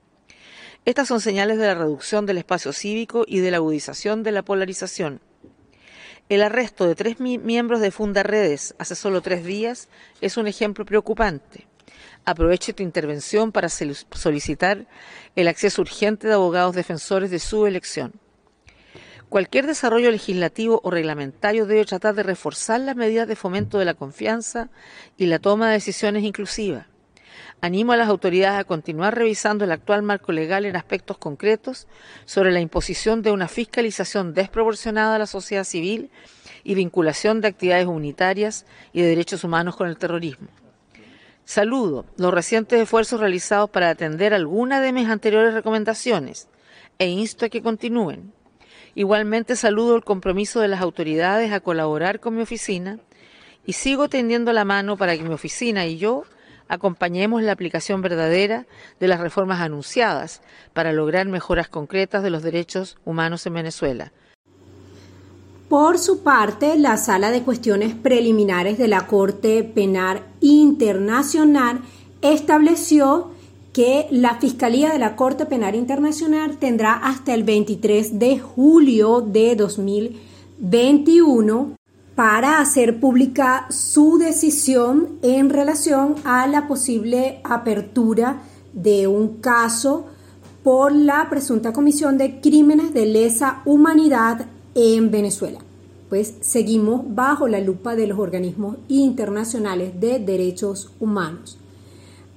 Estas 0.85 1.07
son 1.07 1.19
señales 1.19 1.57
de 1.57 1.67
la 1.67 1.75
reducción 1.75 2.25
del 2.25 2.37
espacio 2.37 2.71
cívico 2.71 3.25
y 3.27 3.39
de 3.39 3.51
la 3.51 3.57
agudización 3.57 4.23
de 4.23 4.31
la 4.31 4.43
polarización. 4.43 5.21
El 6.29 6.41
arresto 6.41 6.87
de 6.87 6.95
tres 6.95 7.19
miembros 7.19 7.79
de 7.79 7.91
Fundaredes 7.91 8.75
hace 8.79 8.95
solo 8.95 9.21
tres 9.21 9.45
días 9.45 9.87
es 10.19 10.37
un 10.37 10.47
ejemplo 10.47 10.85
preocupante. 10.85 11.67
Aprovecho 12.25 12.75
tu 12.75 12.83
intervención 12.83 13.53
para 13.53 13.69
solicitar 13.69 14.87
el 15.35 15.47
acceso 15.47 15.81
urgente 15.81 16.27
de 16.27 16.33
abogados 16.33 16.75
defensores 16.75 17.31
de 17.31 17.39
su 17.39 17.65
elección. 17.65 18.13
Cualquier 19.29 19.67
desarrollo 19.67 20.09
legislativo 20.09 20.79
o 20.83 20.89
reglamentario 20.89 21.65
debe 21.65 21.83
tratar 21.83 22.15
de 22.15 22.23
reforzar 22.23 22.79
las 22.79 22.95
medidas 22.95 23.27
de 23.27 23.35
fomento 23.35 23.77
de 23.77 23.83
la 23.83 23.93
confianza 23.93 24.69
y 25.17 25.25
la 25.25 25.39
toma 25.39 25.67
de 25.67 25.73
decisiones 25.73 26.23
inclusivas. 26.23 26.85
Animo 27.59 27.91
a 27.91 27.97
las 27.97 28.07
autoridades 28.07 28.59
a 28.59 28.63
continuar 28.63 29.15
revisando 29.15 29.65
el 29.65 29.71
actual 29.71 30.01
marco 30.01 30.31
legal 30.31 30.63
en 30.63 30.77
aspectos 30.77 31.17
concretos 31.17 31.87
sobre 32.23 32.51
la 32.51 32.61
imposición 32.61 33.21
de 33.21 33.31
una 33.31 33.49
fiscalización 33.49 34.33
desproporcionada 34.33 35.15
a 35.15 35.19
la 35.19 35.27
sociedad 35.27 35.65
civil 35.65 36.09
y 36.63 36.75
vinculación 36.75 37.41
de 37.41 37.49
actividades 37.49 37.87
unitarias 37.87 38.65
y 38.93 39.01
de 39.01 39.09
derechos 39.09 39.43
humanos 39.43 39.75
con 39.75 39.89
el 39.89 39.97
terrorismo. 39.97 40.47
Saludo 41.43 42.05
los 42.15 42.33
recientes 42.33 42.79
esfuerzos 42.79 43.19
realizados 43.19 43.69
para 43.71 43.89
atender 43.89 44.33
algunas 44.33 44.81
de 44.81 44.93
mis 44.93 45.09
anteriores 45.09 45.53
recomendaciones 45.53 46.47
e 46.99 47.07
insto 47.07 47.45
a 47.45 47.49
que 47.49 47.61
continúen. 47.61 48.36
Igualmente 48.97 49.55
saludo 49.55 49.95
el 49.95 50.03
compromiso 50.03 50.59
de 50.59 50.67
las 50.67 50.81
autoridades 50.81 51.51
a 51.53 51.59
colaborar 51.59 52.19
con 52.19 52.35
mi 52.35 52.41
oficina 52.41 52.97
y 53.63 53.73
sigo 53.73 54.09
tendiendo 54.09 54.53
la 54.53 54.65
mano 54.65 54.97
para 54.97 55.15
que 55.15 55.21
mi 55.21 55.35
oficina 55.35 55.85
y 55.85 55.99
yo 55.99 56.23
acompañemos 56.67 57.43
la 57.43 57.51
aplicación 57.51 58.01
verdadera 58.01 58.65
de 58.99 59.07
las 59.07 59.19
reformas 59.19 59.61
anunciadas 59.61 60.41
para 60.73 60.93
lograr 60.93 61.27
mejoras 61.27 61.69
concretas 61.69 62.23
de 62.23 62.31
los 62.31 62.41
derechos 62.41 62.97
humanos 63.05 63.45
en 63.45 63.53
Venezuela. 63.53 64.13
Por 65.69 65.99
su 65.99 66.23
parte, 66.23 66.75
la 66.79 66.97
Sala 66.97 67.29
de 67.29 67.43
Cuestiones 67.43 67.93
Preliminares 67.93 68.79
de 68.79 68.87
la 68.87 69.05
Corte 69.05 69.63
Penal 69.63 70.23
Internacional 70.41 71.81
estableció 72.23 73.29
que 73.77 74.07
la 74.09 74.39
Fiscalía 74.39 74.91
de 74.91 74.97
la 74.97 75.15
Corte 75.15 75.45
Penal 75.45 75.75
Internacional 75.75 76.57
tendrá 76.57 76.93
hasta 76.93 77.35
el 77.35 77.43
23 77.43 78.17
de 78.17 78.39
julio 78.39 79.21
de 79.21 79.55
2021 79.55 81.77
para 82.15 82.59
hacer 82.59 82.99
pública 82.99 83.67
su 83.69 84.17
decisión 84.17 85.19
en 85.21 85.51
relación 85.51 86.15
a 86.23 86.47
la 86.47 86.67
posible 86.67 87.39
apertura 87.43 88.41
de 88.73 89.05
un 89.05 89.41
caso 89.41 90.07
por 90.63 90.91
la 90.91 91.29
presunta 91.29 91.71
comisión 91.71 92.17
de 92.17 92.41
crímenes 92.41 92.95
de 92.95 93.05
lesa 93.05 93.61
humanidad 93.63 94.47
en 94.73 95.11
Venezuela. 95.11 95.59
Pues 96.09 96.33
seguimos 96.41 97.03
bajo 97.13 97.47
la 97.47 97.59
lupa 97.59 97.95
de 97.95 98.07
los 98.07 98.17
organismos 98.17 98.77
internacionales 98.87 99.99
de 99.99 100.17
derechos 100.17 100.89
humanos. 100.99 101.59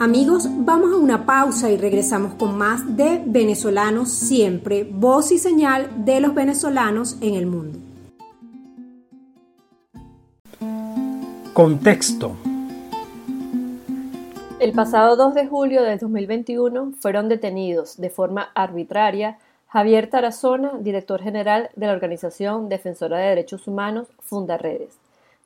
Amigos, 0.03 0.49
vamos 0.51 0.95
a 0.95 0.97
una 0.97 1.27
pausa 1.27 1.69
y 1.69 1.77
regresamos 1.77 2.33
con 2.33 2.57
más 2.57 2.97
de 2.97 3.23
Venezolanos 3.23 4.11
siempre, 4.11 4.85
voz 4.91 5.31
y 5.31 5.37
señal 5.37 6.07
de 6.07 6.23
los 6.23 6.35
venezolanos 6.35 7.19
en 7.21 7.35
el 7.35 7.45
mundo. 7.45 7.79
Contexto. 11.53 12.35
El 14.59 14.73
pasado 14.73 15.17
2 15.17 15.35
de 15.35 15.47
julio 15.47 15.83
de 15.83 15.99
2021 15.99 16.93
fueron 16.99 17.29
detenidos 17.29 17.99
de 17.99 18.09
forma 18.09 18.53
arbitraria 18.55 19.37
Javier 19.69 20.09
Tarazona, 20.09 20.79
director 20.81 21.21
general 21.21 21.69
de 21.77 21.89
la 21.89 21.93
Organización 21.93 22.71
Defensora 22.71 23.19
de 23.19 23.29
Derechos 23.29 23.69
Humanos 23.69 24.09
Fundaredes, 24.21 24.97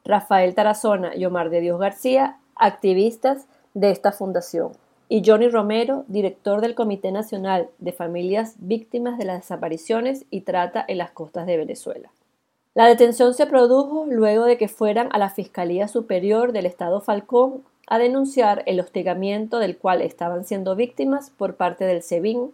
Rafael 0.05 0.55
Tarazona 0.55 1.17
y 1.17 1.25
Omar 1.25 1.51
de 1.51 1.61
Dios 1.61 1.81
García, 1.81 2.37
activistas 2.55 3.49
de 3.75 3.91
esta 3.91 4.13
fundación, 4.13 4.73
y 5.09 5.23
Johnny 5.25 5.49
Romero, 5.49 6.05
director 6.09 6.61
del 6.61 6.75
Comité 6.75 7.13
Nacional 7.13 7.69
de 7.79 7.93
Familias 7.93 8.55
Víctimas 8.59 9.19
de 9.19 9.27
las 9.27 9.41
Desapariciones 9.41 10.25
y 10.31 10.41
Trata 10.41 10.85
en 10.89 10.99
las 10.99 11.11
costas 11.11 11.47
de 11.47 11.57
Venezuela. 11.57 12.11
La 12.75 12.87
detención 12.87 13.35
se 13.35 13.47
produjo 13.47 14.07
luego 14.09 14.45
de 14.45 14.57
que 14.57 14.69
fueran 14.69 15.09
a 15.13 15.19
la 15.19 15.31
Fiscalía 15.31 15.87
Superior 15.87 16.53
del 16.53 16.67
Estado 16.67 17.01
Falcón 17.01 17.63
a 17.87 17.99
denunciar 17.99 18.63
el 18.67 18.81
hostigamiento 18.81 19.59
del 19.59 19.77
cual 19.77 20.01
estaban 20.03 20.45
siendo 20.45 20.75
víctimas 20.75 21.31
por 21.31 21.55
parte 21.55 21.85
del 21.85 22.03
SEBIN, 22.03 22.51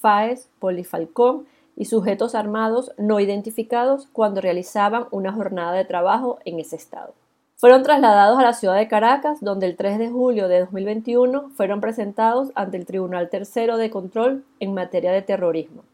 FAES, 0.00 0.48
Polifalcón 0.58 1.46
y 1.76 1.86
sujetos 1.86 2.34
armados 2.34 2.92
no 2.98 3.20
identificados 3.20 4.06
cuando 4.12 4.40
realizaban 4.40 5.06
una 5.10 5.32
jornada 5.32 5.72
de 5.72 5.84
trabajo 5.84 6.38
en 6.44 6.60
ese 6.60 6.76
estado. 6.76 7.14
Fueron 7.56 7.84
trasladados 7.84 8.38
a 8.38 8.42
la 8.42 8.52
ciudad 8.52 8.76
de 8.76 8.88
Caracas, 8.88 9.38
donde 9.40 9.66
el 9.66 9.76
3 9.76 9.98
de 9.98 10.10
julio 10.10 10.48
de 10.48 10.60
2021 10.60 11.50
fueron 11.50 11.80
presentados 11.80 12.50
ante 12.56 12.76
el 12.76 12.84
Tribunal 12.84 13.30
Tercero 13.30 13.76
de 13.76 13.90
Control 13.90 14.44
en 14.58 14.74
materia 14.74 15.12
de 15.12 15.22
terrorismo, 15.22 15.84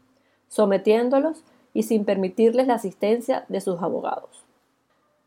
sometiéndolos 0.47 1.43
y 1.73 1.83
sin 1.83 2.03
permitirles 2.03 2.65
la 2.65 2.73
asistencia 2.73 3.45
de 3.47 3.61
sus 3.61 3.79
abogados. 3.81 4.43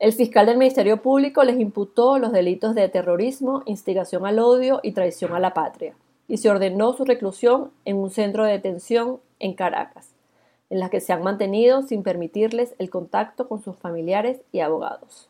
El 0.00 0.12
fiscal 0.12 0.46
del 0.46 0.58
Ministerio 0.58 1.00
Público 1.00 1.44
les 1.44 1.58
imputó 1.58 2.18
los 2.18 2.32
delitos 2.32 2.74
de 2.74 2.88
terrorismo, 2.88 3.62
instigación 3.64 4.26
al 4.26 4.40
odio 4.40 4.80
y 4.82 4.90
traición 4.90 5.34
a 5.34 5.40
la 5.40 5.54
patria, 5.54 5.94
y 6.26 6.38
se 6.38 6.50
ordenó 6.50 6.94
su 6.94 7.04
reclusión 7.04 7.70
en 7.84 7.96
un 7.96 8.10
centro 8.10 8.44
de 8.44 8.52
detención 8.52 9.20
en 9.38 9.54
Caracas, 9.54 10.08
en 10.68 10.80
la 10.80 10.90
que 10.90 11.00
se 11.00 11.12
han 11.12 11.22
mantenido 11.22 11.82
sin 11.82 12.02
permitirles 12.02 12.74
el 12.78 12.90
contacto 12.90 13.48
con 13.48 13.62
sus 13.62 13.76
familiares 13.76 14.40
y 14.50 14.60
abogados. 14.60 15.28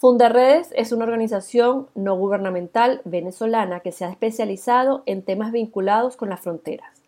Fundaredes 0.00 0.72
es 0.74 0.92
una 0.92 1.04
organización 1.04 1.86
no 1.94 2.16
gubernamental 2.16 3.02
venezolana 3.04 3.80
que 3.80 3.92
se 3.92 4.06
ha 4.06 4.10
especializado 4.10 5.02
en 5.04 5.22
temas 5.22 5.52
vinculados 5.52 6.16
con 6.16 6.30
las 6.30 6.40
fronteras 6.40 7.00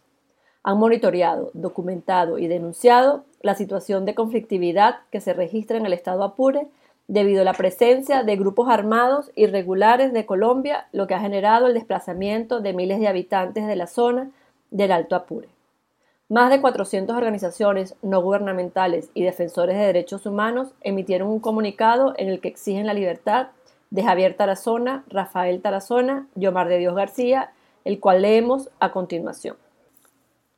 han 0.62 0.78
monitoreado, 0.78 1.50
documentado 1.54 2.38
y 2.38 2.46
denunciado 2.46 3.24
la 3.40 3.54
situación 3.54 4.04
de 4.04 4.14
conflictividad 4.14 5.00
que 5.10 5.20
se 5.20 5.32
registra 5.32 5.76
en 5.76 5.86
el 5.86 5.92
estado 5.92 6.22
Apure 6.22 6.68
debido 7.08 7.42
a 7.42 7.44
la 7.44 7.54
presencia 7.54 8.22
de 8.22 8.36
grupos 8.36 8.68
armados 8.68 9.30
irregulares 9.34 10.12
de 10.12 10.24
Colombia, 10.24 10.86
lo 10.92 11.06
que 11.06 11.14
ha 11.14 11.20
generado 11.20 11.66
el 11.66 11.74
desplazamiento 11.74 12.60
de 12.60 12.72
miles 12.72 13.00
de 13.00 13.08
habitantes 13.08 13.66
de 13.66 13.76
la 13.76 13.86
zona 13.86 14.30
del 14.70 14.92
Alto 14.92 15.16
Apure. 15.16 15.48
Más 16.32 16.48
de 16.48 16.62
400 16.62 17.14
organizaciones 17.14 17.94
no 18.00 18.22
gubernamentales 18.22 19.10
y 19.12 19.22
defensores 19.22 19.76
de 19.76 19.84
derechos 19.84 20.24
humanos 20.24 20.72
emitieron 20.80 21.28
un 21.28 21.40
comunicado 21.40 22.14
en 22.16 22.30
el 22.30 22.40
que 22.40 22.48
exigen 22.48 22.86
la 22.86 22.94
libertad 22.94 23.48
de 23.90 24.02
Javier 24.02 24.34
Tarazona, 24.34 25.04
Rafael 25.08 25.60
Tarazona 25.60 26.28
y 26.34 26.46
de 26.46 26.78
Dios 26.78 26.94
García, 26.94 27.52
el 27.84 28.00
cual 28.00 28.22
leemos 28.22 28.70
a 28.80 28.92
continuación. 28.92 29.56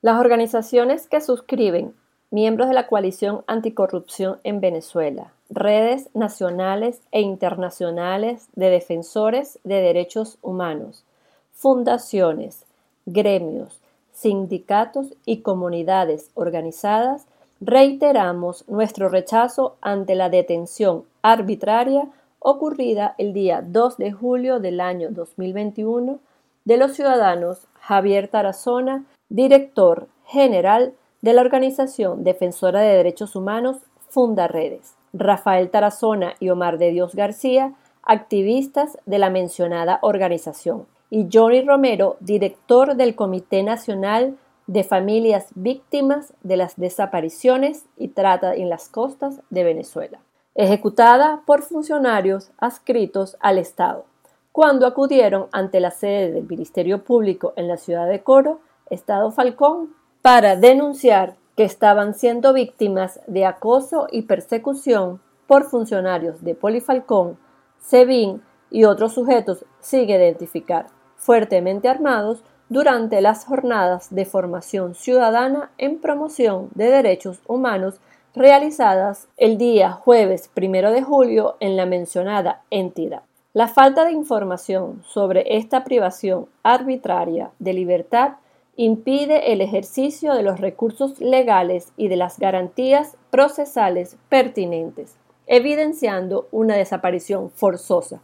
Las 0.01 0.21
organizaciones 0.21 1.09
que 1.09 1.21
suscriben, 1.21 1.93
miembros 2.31 2.69
de 2.69 2.75
la 2.75 2.87
coalición 2.87 3.43
anticorrupción 3.49 4.39
en 4.45 4.61
Venezuela, 4.61 5.33
redes 5.51 6.09
nacionales 6.15 7.01
e 7.11 7.21
internacionales 7.21 8.47
de 8.55 8.71
defensores 8.71 9.59
de 9.65 9.83
derechos 9.83 10.39
humanos, 10.41 11.05
fundaciones, 11.51 12.65
gremios, 13.07 13.81
sindicatos 14.15 15.15
y 15.27 15.43
comunidades 15.43 16.31
organizadas, 16.35 17.27
reiteramos 17.61 18.67
nuestro 18.69 19.11
rechazo 19.11 19.77
ante 19.83 20.15
la 20.15 20.31
detención 20.31 21.05
arbitraria 21.23 22.09
ocurrida 22.39 23.15
el 23.19 23.33
día 23.33 23.63
2 23.67 23.97
de 23.97 24.13
julio 24.13 24.61
del 24.61 24.81
año 24.81 25.09
2021 25.11 26.19
de 26.65 26.77
los 26.77 26.93
ciudadanos 26.93 27.67
Javier 27.81 28.29
Tarazona, 28.29 29.05
director 29.29 30.09
general 30.27 30.95
de 31.23 31.33
la 31.33 31.41
Organización 31.41 32.23
Defensora 32.23 32.81
de 32.81 32.97
Derechos 32.97 33.35
Humanos 33.35 33.79
Fundaredes, 34.11 34.95
Rafael 35.13 35.71
Tarazona 35.71 36.35
y 36.39 36.51
Omar 36.51 36.79
de 36.79 36.91
Dios 36.91 37.15
García, 37.15 37.75
activistas 38.03 38.99
de 39.07 39.19
la 39.19 39.31
mencionada 39.31 39.99
organización, 40.03 40.87
y 41.11 41.29
Johnny 41.33 41.63
Romero, 41.63 42.17
director 42.21 42.97
del 42.97 43.15
Comité 43.15 43.63
Nacional 43.63 44.37
de 44.67 44.85
Familias 44.85 45.49
Víctimas 45.55 46.33
de 46.43 46.57
las 46.57 46.77
Desapariciones 46.77 47.85
y 47.97 48.09
Trata 48.09 48.55
en 48.55 48.71
las 48.71 48.89
Costas 48.89 49.41
de 49.51 49.65
Venezuela, 49.65 50.21
ejecutada 50.55 51.43
por 51.47 51.63
funcionarios 51.63 52.51
adscritos 52.59 53.37
al 53.41 53.59
Estado, 53.59 54.07
cuando 54.53 54.87
acudieron 54.87 55.47
ante 55.53 55.81
la 55.81 55.91
sede 55.91 56.33
del 56.33 56.47
Ministerio 56.49 57.05
Público 57.05 57.53
en 57.57 57.69
la 57.69 57.77
ciudad 57.77 58.09
de 58.09 58.23
Coro, 58.23 58.61
Estado 58.89 59.31
Falcón, 59.31 59.95
para 60.23 60.57
denunciar 60.57 61.37
que 61.57 61.65
estaban 61.65 62.15
siendo 62.15 62.53
víctimas 62.53 63.21
de 63.27 63.47
acoso 63.47 64.07
y 64.11 64.23
persecución 64.23 65.21
por 65.47 65.65
funcionarios 65.65 66.43
de 66.43 66.55
Polifalcón, 66.55 67.39
SEBIN 67.79 68.43
y 68.75 68.87
otros 68.87 69.15
sujetos 69.15 69.65
sin 69.79 70.11
identificar 70.11 70.87
fuertemente 71.17 71.89
armados 71.89 72.43
durante 72.69 73.21
las 73.21 73.45
jornadas 73.45 74.13
de 74.13 74.25
formación 74.25 74.97
ciudadana 74.97 75.71
en 75.79 76.01
promoción 76.01 76.71
de 76.75 76.87
derechos 76.87 77.39
humanos 77.47 78.01
realizadas 78.35 79.29
el 79.37 79.59
día 79.59 79.93
jueves 79.93 80.51
primero 80.53 80.91
de 80.91 81.03
julio 81.03 81.55
en 81.61 81.77
la 81.77 81.87
mencionada 81.87 82.63
entidad. 82.71 83.23
La 83.53 83.69
falta 83.69 84.05
de 84.05 84.11
información 84.11 85.05
sobre 85.07 85.57
esta 85.57 85.85
privación 85.85 86.47
arbitraria 86.65 87.53
de 87.61 87.75
libertad 87.75 88.33
impide 88.75 89.53
el 89.53 89.61
ejercicio 89.61 90.35
de 90.35 90.43
los 90.43 90.59
recursos 90.59 91.21
legales 91.21 91.93
y 91.97 92.09
de 92.09 92.17
las 92.17 92.41
garantías 92.41 93.17
procesales 93.31 94.17
pertinentes, 94.29 95.15
evidenciando 95.47 96.49
una 96.51 96.75
desaparición 96.75 97.51
forzosa, 97.51 98.21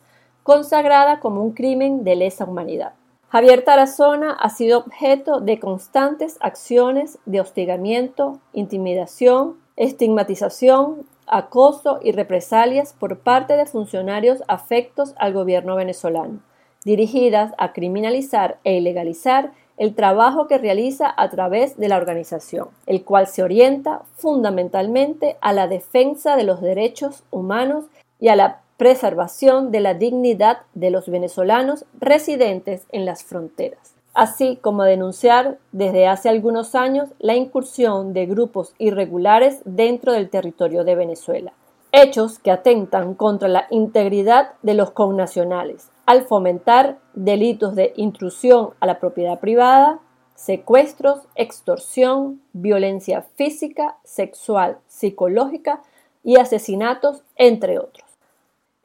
consagrada 0.50 1.20
como 1.20 1.44
un 1.44 1.52
crimen 1.52 2.02
de 2.02 2.16
lesa 2.16 2.44
humanidad. 2.44 2.94
Javier 3.28 3.62
Tarazona 3.62 4.32
ha 4.32 4.48
sido 4.50 4.78
objeto 4.78 5.38
de 5.38 5.60
constantes 5.60 6.38
acciones 6.40 7.20
de 7.24 7.40
hostigamiento, 7.40 8.40
intimidación, 8.52 9.58
estigmatización, 9.76 11.06
acoso 11.28 12.00
y 12.02 12.10
represalias 12.10 12.94
por 12.94 13.20
parte 13.20 13.56
de 13.56 13.64
funcionarios 13.66 14.42
afectos 14.48 15.14
al 15.18 15.34
gobierno 15.34 15.76
venezolano, 15.76 16.40
dirigidas 16.84 17.52
a 17.56 17.72
criminalizar 17.72 18.58
e 18.64 18.74
ilegalizar 18.74 19.52
el 19.76 19.94
trabajo 19.94 20.48
que 20.48 20.58
realiza 20.58 21.14
a 21.16 21.30
través 21.30 21.76
de 21.76 21.86
la 21.86 21.96
organización, 21.96 22.70
el 22.86 23.04
cual 23.04 23.28
se 23.28 23.44
orienta 23.44 24.02
fundamentalmente 24.16 25.36
a 25.42 25.52
la 25.52 25.68
defensa 25.68 26.34
de 26.34 26.42
los 26.42 26.60
derechos 26.60 27.22
humanos 27.30 27.84
y 28.18 28.30
a 28.30 28.36
la 28.36 28.62
preservación 28.80 29.72
de 29.72 29.80
la 29.80 29.92
dignidad 29.92 30.60
de 30.72 30.90
los 30.90 31.10
venezolanos 31.10 31.84
residentes 32.00 32.86
en 32.92 33.04
las 33.04 33.22
fronteras, 33.24 33.94
así 34.14 34.56
como 34.56 34.84
denunciar 34.84 35.58
desde 35.70 36.06
hace 36.06 36.30
algunos 36.30 36.74
años 36.74 37.10
la 37.18 37.34
incursión 37.34 38.14
de 38.14 38.24
grupos 38.24 38.72
irregulares 38.78 39.60
dentro 39.66 40.14
del 40.14 40.30
territorio 40.30 40.82
de 40.84 40.94
Venezuela, 40.94 41.52
hechos 41.92 42.38
que 42.38 42.50
atentan 42.50 43.12
contra 43.12 43.48
la 43.48 43.66
integridad 43.68 44.52
de 44.62 44.72
los 44.72 44.92
connacionales, 44.92 45.90
al 46.06 46.22
fomentar 46.22 46.96
delitos 47.12 47.74
de 47.74 47.92
intrusión 47.96 48.70
a 48.80 48.86
la 48.86 48.98
propiedad 48.98 49.40
privada, 49.40 50.00
secuestros, 50.34 51.20
extorsión, 51.34 52.40
violencia 52.54 53.26
física, 53.34 53.98
sexual, 54.04 54.78
psicológica 54.86 55.82
y 56.24 56.38
asesinatos, 56.38 57.24
entre 57.36 57.78
otros. 57.78 58.09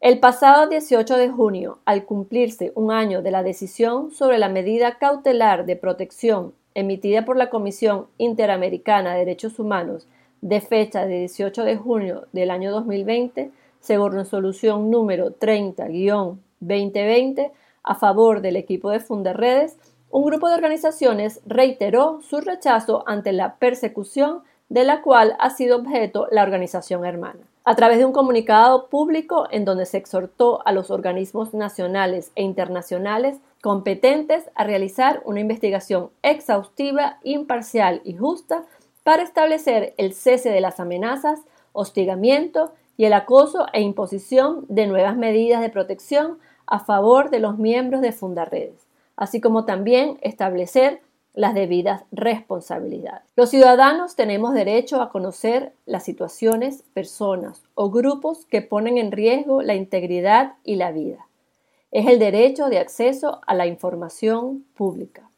El 0.02 0.20
pasado 0.20 0.68
18 0.68 1.16
de 1.18 1.30
junio, 1.30 1.80
al 1.86 2.04
cumplirse 2.06 2.74
un 2.76 2.92
año 2.92 3.22
de 3.22 3.32
la 3.32 3.44
decisión 3.44 4.12
sobre 4.12 4.38
la 4.38 4.50
medida 4.50 4.98
cautelar 5.00 5.66
de 5.66 5.78
protección 5.78 6.54
emitida 6.76 7.24
por 7.24 7.38
la 7.38 7.50
Comisión 7.50 8.08
Interamericana 8.18 9.14
de 9.14 9.20
Derechos 9.20 9.58
Humanos 9.58 10.06
de 10.42 10.60
fecha 10.60 11.06
de 11.06 11.20
18 11.20 11.64
de 11.64 11.78
junio 11.78 12.28
del 12.34 12.52
año 12.52 12.72
2020, 12.72 13.52
según 13.80 14.12
resolución 14.12 14.92
número 14.92 15.40
30-2020, 15.40 17.52
a 17.82 17.96
favor 17.96 18.42
del 18.42 18.58
equipo 18.58 18.90
de 18.92 19.00
Funderredes, 19.00 19.78
un 20.12 20.26
grupo 20.26 20.50
de 20.50 20.56
organizaciones 20.56 21.40
reiteró 21.46 22.20
su 22.22 22.42
rechazo 22.42 23.06
ante 23.08 23.32
la 23.32 23.56
persecución 23.56 24.42
de 24.68 24.84
la 24.84 25.02
cual 25.02 25.38
ha 25.40 25.52
sido 25.52 25.78
objeto 25.78 26.28
la 26.32 26.44
organización 26.44 27.06
hermana 27.06 27.40
a 27.68 27.76
través 27.76 27.98
de 27.98 28.06
un 28.06 28.12
comunicado 28.12 28.90
público 28.90 29.48
en 29.50 29.66
donde 29.66 29.88
se 29.88 29.98
exhortó 29.98 30.66
a 30.68 30.72
los 30.72 30.92
organismos 30.92 31.56
nacionales 31.56 32.32
e 32.36 32.44
internacionales 32.44 33.40
competentes 33.62 34.44
a 34.54 34.64
realizar 34.64 35.24
una 35.26 35.40
investigación 35.40 36.12
exhaustiva, 36.22 37.18
imparcial 37.24 38.02
y 38.04 38.16
justa 38.16 38.64
para 39.04 39.24
establecer 39.24 39.96
el 39.98 40.14
cese 40.14 40.52
de 40.52 40.62
las 40.62 40.80
amenazas, 40.80 41.42
hostigamiento 41.74 42.72
y 42.98 43.06
el 43.06 43.14
acoso 43.14 43.66
e 43.74 43.82
imposición 43.82 44.66
de 44.70 44.86
nuevas 44.86 45.18
medidas 45.18 45.62
de 45.62 45.70
protección 45.70 46.38
a 46.68 46.80
favor 46.80 47.32
de 47.32 47.40
los 47.40 47.58
miembros 47.58 48.02
de 48.02 48.12
Fundaredes, 48.12 48.86
así 49.16 49.42
como 49.42 49.66
también 49.66 50.20
establecer 50.22 51.02
las 51.36 51.54
debidas 51.54 52.04
responsabilidades. 52.12 53.24
Los 53.36 53.50
ciudadanos 53.50 54.16
tenemos 54.16 54.54
derecho 54.54 55.02
a 55.02 55.10
conocer 55.10 55.74
las 55.86 56.04
situaciones, 56.04 56.84
personas 56.94 57.64
o 57.76 57.92
grupos 57.92 58.46
que 58.46 58.62
ponen 58.62 58.98
en 58.98 59.12
riesgo 59.12 59.62
la 59.62 59.76
integridad 59.76 60.54
y 60.64 60.78
la 60.78 60.92
vida. 60.92 61.28
Es 61.92 62.08
el 62.08 62.20
derecho 62.20 62.70
de 62.70 62.80
acceso 62.80 63.42
a 63.46 63.54
la 63.54 63.68
información 63.68 64.66
pública. 64.76 65.30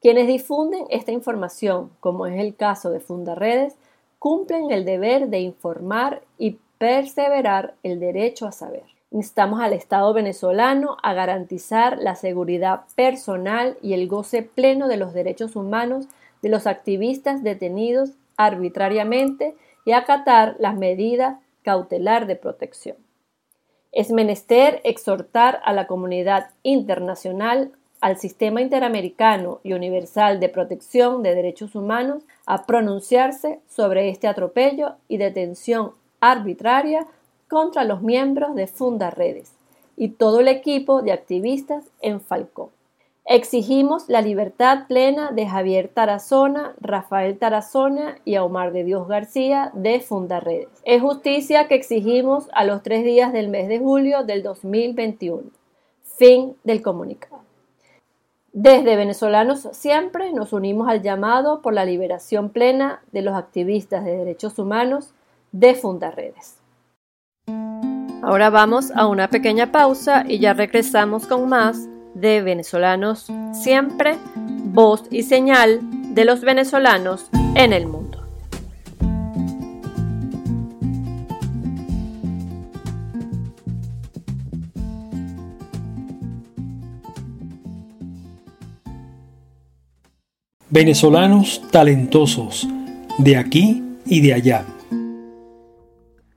Quienes 0.00 0.26
difunden 0.26 0.84
esta 0.90 1.12
información, 1.12 1.90
como 2.00 2.26
es 2.26 2.38
el 2.38 2.54
caso 2.54 2.90
de 2.90 3.00
Fundaredes, 3.00 3.74
cumplen 4.18 4.70
el 4.70 4.84
deber 4.84 5.28
de 5.28 5.40
informar 5.40 6.22
y 6.36 6.58
perseverar 6.78 7.74
el 7.82 7.98
derecho 7.98 8.46
a 8.46 8.52
saber. 8.52 8.97
Instamos 9.10 9.60
al 9.60 9.72
Estado 9.72 10.12
venezolano 10.12 10.98
a 11.02 11.14
garantizar 11.14 11.98
la 11.98 12.14
seguridad 12.14 12.82
personal 12.94 13.78
y 13.80 13.94
el 13.94 14.06
goce 14.06 14.42
pleno 14.42 14.86
de 14.86 14.98
los 14.98 15.14
derechos 15.14 15.56
humanos 15.56 16.06
de 16.42 16.50
los 16.50 16.66
activistas 16.66 17.42
detenidos 17.42 18.10
arbitrariamente 18.36 19.56
y 19.86 19.92
acatar 19.92 20.56
las 20.58 20.76
medidas 20.76 21.38
cautelar 21.62 22.26
de 22.26 22.36
protección. 22.36 22.96
Es 23.92 24.10
menester 24.10 24.82
exhortar 24.84 25.60
a 25.64 25.72
la 25.72 25.86
comunidad 25.86 26.50
internacional, 26.62 27.72
al 28.00 28.18
sistema 28.18 28.60
interamericano 28.60 29.60
y 29.64 29.72
universal 29.72 30.38
de 30.38 30.50
protección 30.50 31.22
de 31.22 31.34
derechos 31.34 31.74
humanos 31.74 32.22
a 32.46 32.66
pronunciarse 32.66 33.60
sobre 33.66 34.10
este 34.10 34.28
atropello 34.28 34.96
y 35.08 35.16
detención 35.16 35.92
arbitraria 36.20 37.06
contra 37.48 37.84
los 37.84 38.02
miembros 38.02 38.54
de 38.54 38.66
Funda 38.66 39.10
Redes 39.10 39.52
y 39.96 40.10
todo 40.10 40.40
el 40.40 40.48
equipo 40.48 41.02
de 41.02 41.12
activistas 41.12 41.84
en 42.00 42.20
Falcón. 42.20 42.70
Exigimos 43.30 44.08
la 44.08 44.22
libertad 44.22 44.86
plena 44.88 45.32
de 45.32 45.46
Javier 45.46 45.88
Tarazona, 45.88 46.72
Rafael 46.80 47.36
Tarazona 47.38 48.16
y 48.24 48.38
Omar 48.38 48.72
de 48.72 48.84
Dios 48.84 49.06
García 49.06 49.70
de 49.74 50.00
Fundaredes. 50.00 50.68
Es 50.84 51.02
justicia 51.02 51.68
que 51.68 51.74
exigimos 51.74 52.48
a 52.54 52.64
los 52.64 52.82
tres 52.82 53.04
días 53.04 53.34
del 53.34 53.48
mes 53.48 53.68
de 53.68 53.80
julio 53.80 54.24
del 54.24 54.42
2021. 54.42 55.42
Fin 56.04 56.56
del 56.64 56.80
comunicado. 56.80 57.42
Desde 58.54 58.96
Venezolanos 58.96 59.68
Siempre 59.72 60.32
nos 60.32 60.54
unimos 60.54 60.88
al 60.88 61.02
llamado 61.02 61.60
por 61.60 61.74
la 61.74 61.84
liberación 61.84 62.48
plena 62.48 63.02
de 63.12 63.20
los 63.20 63.36
activistas 63.36 64.06
de 64.06 64.16
derechos 64.16 64.58
humanos 64.58 65.12
de 65.52 65.74
Fundaredes. 65.74 66.56
Ahora 68.22 68.50
vamos 68.50 68.90
a 68.94 69.06
una 69.06 69.28
pequeña 69.28 69.72
pausa 69.72 70.24
y 70.26 70.38
ya 70.38 70.52
regresamos 70.52 71.26
con 71.26 71.48
más 71.48 71.88
de 72.14 72.42
venezolanos 72.42 73.26
siempre, 73.52 74.16
voz 74.36 75.04
y 75.10 75.22
señal 75.22 75.80
de 76.14 76.24
los 76.24 76.40
venezolanos 76.40 77.26
en 77.54 77.72
el 77.72 77.86
mundo. 77.86 78.18
Venezolanos 90.70 91.62
talentosos 91.70 92.68
de 93.16 93.38
aquí 93.38 93.82
y 94.04 94.20
de 94.20 94.34
allá. 94.34 94.66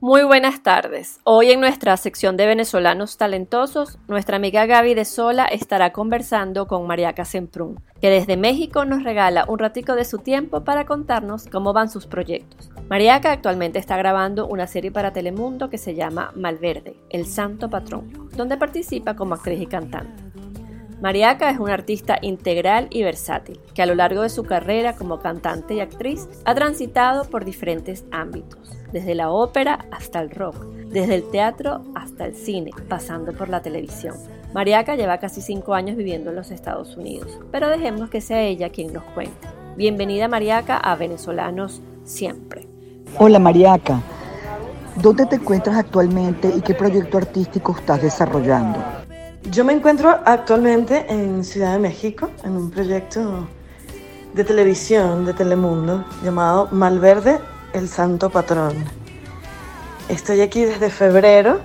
Muy 0.02 0.24
buenas 0.24 0.64
tardes. 0.64 1.20
Hoy 1.22 1.52
en 1.52 1.60
nuestra 1.60 1.96
sección 1.96 2.36
de 2.36 2.48
venezolanos 2.48 3.16
talentosos, 3.18 4.00
nuestra 4.08 4.34
amiga 4.34 4.66
Gaby 4.66 4.94
de 4.94 5.04
Sola 5.04 5.44
estará 5.44 5.92
conversando 5.92 6.66
con 6.66 6.88
Mariaca 6.88 7.24
Semprún, 7.24 7.80
que 8.00 8.10
desde 8.10 8.36
México 8.36 8.84
nos 8.84 9.04
regala 9.04 9.44
un 9.46 9.60
ratico 9.60 9.94
de 9.94 10.04
su 10.04 10.18
tiempo 10.18 10.64
para 10.64 10.86
contarnos 10.86 11.46
cómo 11.46 11.72
van 11.72 11.88
sus 11.88 12.08
proyectos. 12.08 12.72
Mariaca 12.90 13.30
actualmente 13.30 13.78
está 13.78 13.96
grabando 13.96 14.48
una 14.48 14.66
serie 14.66 14.90
para 14.90 15.12
Telemundo 15.12 15.70
que 15.70 15.78
se 15.78 15.94
llama 15.94 16.32
Malverde, 16.34 16.96
el 17.08 17.24
santo 17.24 17.70
patrón, 17.70 18.28
donde 18.36 18.56
participa 18.56 19.14
como 19.14 19.34
actriz 19.34 19.60
y 19.60 19.66
cantante. 19.66 20.21
Mariaca 21.02 21.50
es 21.50 21.58
una 21.58 21.74
artista 21.74 22.18
integral 22.22 22.86
y 22.90 23.02
versátil, 23.02 23.58
que 23.74 23.82
a 23.82 23.86
lo 23.86 23.96
largo 23.96 24.22
de 24.22 24.28
su 24.28 24.44
carrera 24.44 24.94
como 24.94 25.18
cantante 25.18 25.74
y 25.74 25.80
actriz 25.80 26.28
ha 26.44 26.54
transitado 26.54 27.24
por 27.24 27.44
diferentes 27.44 28.04
ámbitos, 28.12 28.70
desde 28.92 29.16
la 29.16 29.32
ópera 29.32 29.86
hasta 29.90 30.20
el 30.20 30.30
rock, 30.30 30.64
desde 30.64 31.16
el 31.16 31.28
teatro 31.28 31.82
hasta 31.96 32.24
el 32.24 32.36
cine, 32.36 32.70
pasando 32.88 33.32
por 33.32 33.48
la 33.48 33.62
televisión. 33.62 34.14
Mariaca 34.54 34.94
lleva 34.94 35.18
casi 35.18 35.42
cinco 35.42 35.74
años 35.74 35.96
viviendo 35.96 36.30
en 36.30 36.36
los 36.36 36.52
Estados 36.52 36.96
Unidos, 36.96 37.36
pero 37.50 37.68
dejemos 37.68 38.08
que 38.08 38.20
sea 38.20 38.40
ella 38.42 38.70
quien 38.70 38.92
nos 38.92 39.02
cuente. 39.02 39.48
Bienvenida 39.76 40.28
Mariaca 40.28 40.76
a 40.76 40.94
Venezolanos 40.94 41.82
Siempre. 42.04 42.68
Hola 43.18 43.40
Mariaca, 43.40 44.00
¿dónde 45.02 45.26
te 45.26 45.34
encuentras 45.34 45.76
actualmente 45.78 46.48
y 46.56 46.60
qué 46.60 46.74
proyecto 46.74 47.18
artístico 47.18 47.74
estás 47.76 48.02
desarrollando? 48.02 49.01
Yo 49.50 49.64
me 49.64 49.72
encuentro 49.72 50.20
actualmente 50.24 51.04
en 51.08 51.42
Ciudad 51.42 51.72
de 51.72 51.80
México, 51.80 52.30
en 52.44 52.56
un 52.56 52.70
proyecto 52.70 53.48
de 54.32 54.44
televisión 54.44 55.26
de 55.26 55.34
Telemundo 55.34 56.04
llamado 56.22 56.68
Malverde, 56.70 57.40
el 57.72 57.88
Santo 57.88 58.30
Patrón. 58.30 58.84
Estoy 60.08 60.42
aquí 60.42 60.64
desde 60.64 60.90
febrero 60.90 61.58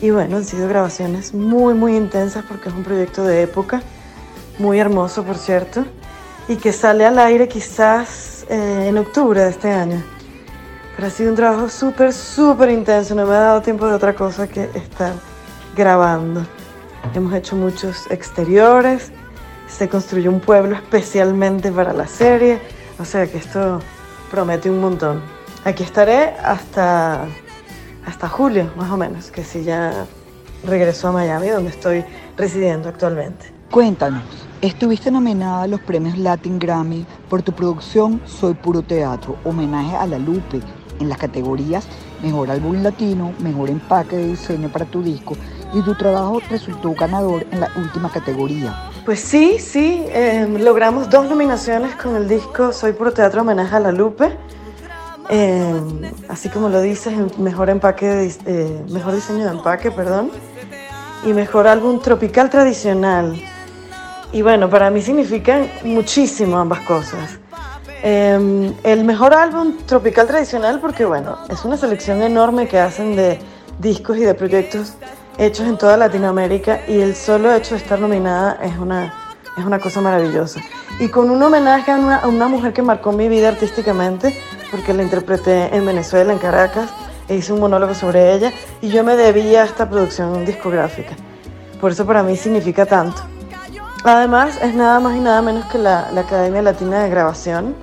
y 0.00 0.10
bueno, 0.10 0.38
han 0.38 0.44
sido 0.44 0.66
grabaciones 0.68 1.34
muy, 1.34 1.74
muy 1.74 1.96
intensas 1.96 2.44
porque 2.48 2.70
es 2.70 2.74
un 2.74 2.82
proyecto 2.82 3.24
de 3.24 3.42
época, 3.42 3.82
muy 4.58 4.80
hermoso 4.80 5.22
por 5.22 5.36
cierto, 5.36 5.84
y 6.48 6.56
que 6.56 6.72
sale 6.72 7.04
al 7.04 7.18
aire 7.18 7.46
quizás 7.46 8.46
eh, 8.48 8.86
en 8.88 8.96
octubre 8.96 9.42
de 9.42 9.50
este 9.50 9.70
año. 9.70 10.02
Pero 10.96 11.08
ha 11.08 11.10
sido 11.10 11.28
un 11.30 11.36
trabajo 11.36 11.68
súper, 11.68 12.14
súper 12.14 12.70
intenso, 12.70 13.14
no 13.14 13.26
me 13.26 13.34
ha 13.34 13.40
dado 13.40 13.62
tiempo 13.62 13.86
de 13.86 13.94
otra 13.94 14.14
cosa 14.14 14.48
que 14.48 14.70
estar 14.74 15.12
grabando. 15.76 16.44
Hemos 17.14 17.34
hecho 17.34 17.56
muchos 17.56 18.10
exteriores, 18.10 19.12
se 19.68 19.88
construyó 19.88 20.30
un 20.30 20.40
pueblo 20.40 20.76
especialmente 20.76 21.70
para 21.70 21.92
la 21.92 22.06
serie, 22.06 22.58
o 22.98 23.04
sea 23.04 23.26
que 23.26 23.36
esto 23.36 23.80
promete 24.30 24.70
un 24.70 24.80
montón. 24.80 25.20
Aquí 25.64 25.82
estaré 25.82 26.34
hasta, 26.42 27.26
hasta 28.06 28.28
julio, 28.28 28.70
más 28.76 28.90
o 28.90 28.96
menos, 28.96 29.30
que 29.30 29.44
si 29.44 29.62
ya 29.62 30.06
regreso 30.64 31.08
a 31.08 31.12
Miami, 31.12 31.48
donde 31.48 31.70
estoy 31.70 32.04
residiendo 32.36 32.88
actualmente. 32.88 33.52
Cuéntanos, 33.70 34.22
estuviste 34.62 35.10
nominada 35.10 35.64
a 35.64 35.66
los 35.66 35.80
premios 35.80 36.16
Latin 36.16 36.58
Grammy 36.58 37.04
por 37.28 37.42
tu 37.42 37.52
producción 37.52 38.22
Soy 38.24 38.54
Puro 38.54 38.80
Teatro, 38.80 39.36
homenaje 39.44 39.96
a 39.96 40.06
la 40.06 40.18
Lupe, 40.18 40.60
en 41.00 41.08
las 41.08 41.18
categorías 41.18 41.86
Mejor 42.22 42.50
Álbum 42.50 42.82
Latino, 42.82 43.32
Mejor 43.40 43.68
Empaque 43.68 44.16
de 44.16 44.28
Diseño 44.28 44.70
para 44.70 44.84
tu 44.84 45.02
disco 45.02 45.34
y 45.72 45.82
tu 45.82 45.94
trabajo 45.94 46.40
resultó 46.50 46.92
ganador 46.92 47.46
en 47.50 47.60
la 47.60 47.70
última 47.76 48.10
categoría. 48.10 48.90
Pues 49.04 49.20
sí, 49.20 49.58
sí, 49.58 50.04
em, 50.10 50.62
logramos 50.62 51.08
dos 51.08 51.28
nominaciones 51.28 51.94
con 51.96 52.14
el 52.16 52.28
disco 52.28 52.72
Soy 52.72 52.92
Puro 52.92 53.12
Teatro 53.12 53.40
Homenaje 53.40 53.76
a 53.76 53.80
la 53.80 53.92
Lupe. 53.92 54.36
Em, 55.28 56.02
así 56.28 56.48
como 56.48 56.68
lo 56.68 56.80
dices, 56.80 57.14
mejor 57.38 57.70
empaque, 57.70 58.30
eh, 58.44 58.84
mejor 58.90 59.14
diseño 59.14 59.44
de 59.44 59.50
empaque, 59.50 59.90
perdón, 59.90 60.30
y 61.24 61.32
mejor 61.32 61.66
álbum 61.66 62.00
tropical 62.00 62.50
tradicional. 62.50 63.40
Y 64.32 64.42
bueno, 64.42 64.68
para 64.68 64.90
mí 64.90 65.00
significan 65.00 65.70
muchísimo 65.84 66.58
ambas 66.58 66.80
cosas. 66.80 67.38
Em, 68.02 68.74
el 68.82 69.04
mejor 69.04 69.32
álbum 69.32 69.76
tropical 69.86 70.26
tradicional 70.26 70.80
porque 70.80 71.04
bueno, 71.04 71.38
es 71.48 71.64
una 71.64 71.76
selección 71.76 72.20
enorme 72.20 72.66
que 72.66 72.80
hacen 72.80 73.14
de 73.14 73.38
discos 73.78 74.16
y 74.16 74.20
de 74.20 74.34
proyectos 74.34 74.94
hechos 75.38 75.66
en 75.66 75.78
toda 75.78 75.96
Latinoamérica 75.96 76.80
y 76.88 77.00
el 77.00 77.16
solo 77.16 77.52
hecho 77.54 77.74
de 77.74 77.80
estar 77.80 77.98
nominada 77.98 78.58
es 78.62 78.76
una, 78.78 79.14
es 79.56 79.64
una 79.64 79.78
cosa 79.78 80.00
maravillosa. 80.00 80.60
Y 81.00 81.08
con 81.08 81.30
un 81.30 81.42
homenaje 81.42 81.90
a 81.90 81.96
una, 81.96 82.16
a 82.18 82.28
una 82.28 82.48
mujer 82.48 82.72
que 82.72 82.82
marcó 82.82 83.12
mi 83.12 83.28
vida 83.28 83.48
artísticamente, 83.48 84.36
porque 84.70 84.92
la 84.92 85.02
interpreté 85.02 85.74
en 85.74 85.84
Venezuela, 85.86 86.32
en 86.32 86.38
Caracas, 86.38 86.90
e 87.28 87.36
hice 87.36 87.52
un 87.52 87.60
monólogo 87.60 87.94
sobre 87.94 88.34
ella 88.34 88.52
y 88.80 88.88
yo 88.88 89.04
me 89.04 89.16
debía 89.16 89.62
a 89.62 89.64
esta 89.64 89.88
producción 89.88 90.44
discográfica. 90.44 91.14
Por 91.80 91.92
eso 91.92 92.04
para 92.06 92.22
mí 92.22 92.36
significa 92.36 92.86
tanto. 92.86 93.22
Además, 94.04 94.58
es 94.60 94.74
nada 94.74 94.98
más 94.98 95.16
y 95.16 95.20
nada 95.20 95.42
menos 95.42 95.64
que 95.66 95.78
la, 95.78 96.10
la 96.12 96.22
Academia 96.22 96.62
Latina 96.62 97.04
de 97.04 97.10
Grabación 97.10 97.74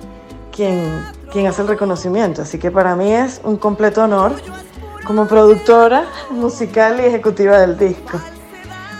quien, 0.52 1.04
quien 1.32 1.46
hace 1.46 1.62
el 1.62 1.68
reconocimiento. 1.68 2.42
Así 2.42 2.58
que 2.58 2.70
para 2.70 2.94
mí 2.94 3.12
es 3.12 3.40
un 3.44 3.56
completo 3.56 4.04
honor 4.04 4.32
como 5.04 5.26
productora 5.26 6.04
musical 6.30 7.00
y 7.00 7.04
ejecutiva 7.04 7.58
del 7.58 7.76
disco. 7.76 8.20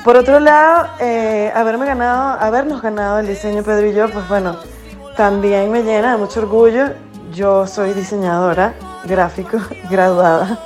Por 0.04 0.16
otro 0.16 0.40
lado, 0.40 0.88
eh, 0.98 1.52
haberme 1.54 1.84
ganado, 1.86 2.40
habernos 2.40 2.80
ganado 2.80 3.18
el 3.18 3.26
diseño 3.26 3.62
Pedro 3.62 3.86
y 3.86 3.92
yo, 3.92 4.08
pues 4.10 4.26
bueno, 4.28 4.56
también 5.16 5.70
me 5.70 5.82
llena 5.82 6.12
de 6.12 6.18
mucho 6.18 6.40
orgullo. 6.40 6.86
Yo 7.32 7.66
soy 7.66 7.92
diseñadora 7.92 8.74
gráfico 9.04 9.58
graduada 9.90 10.58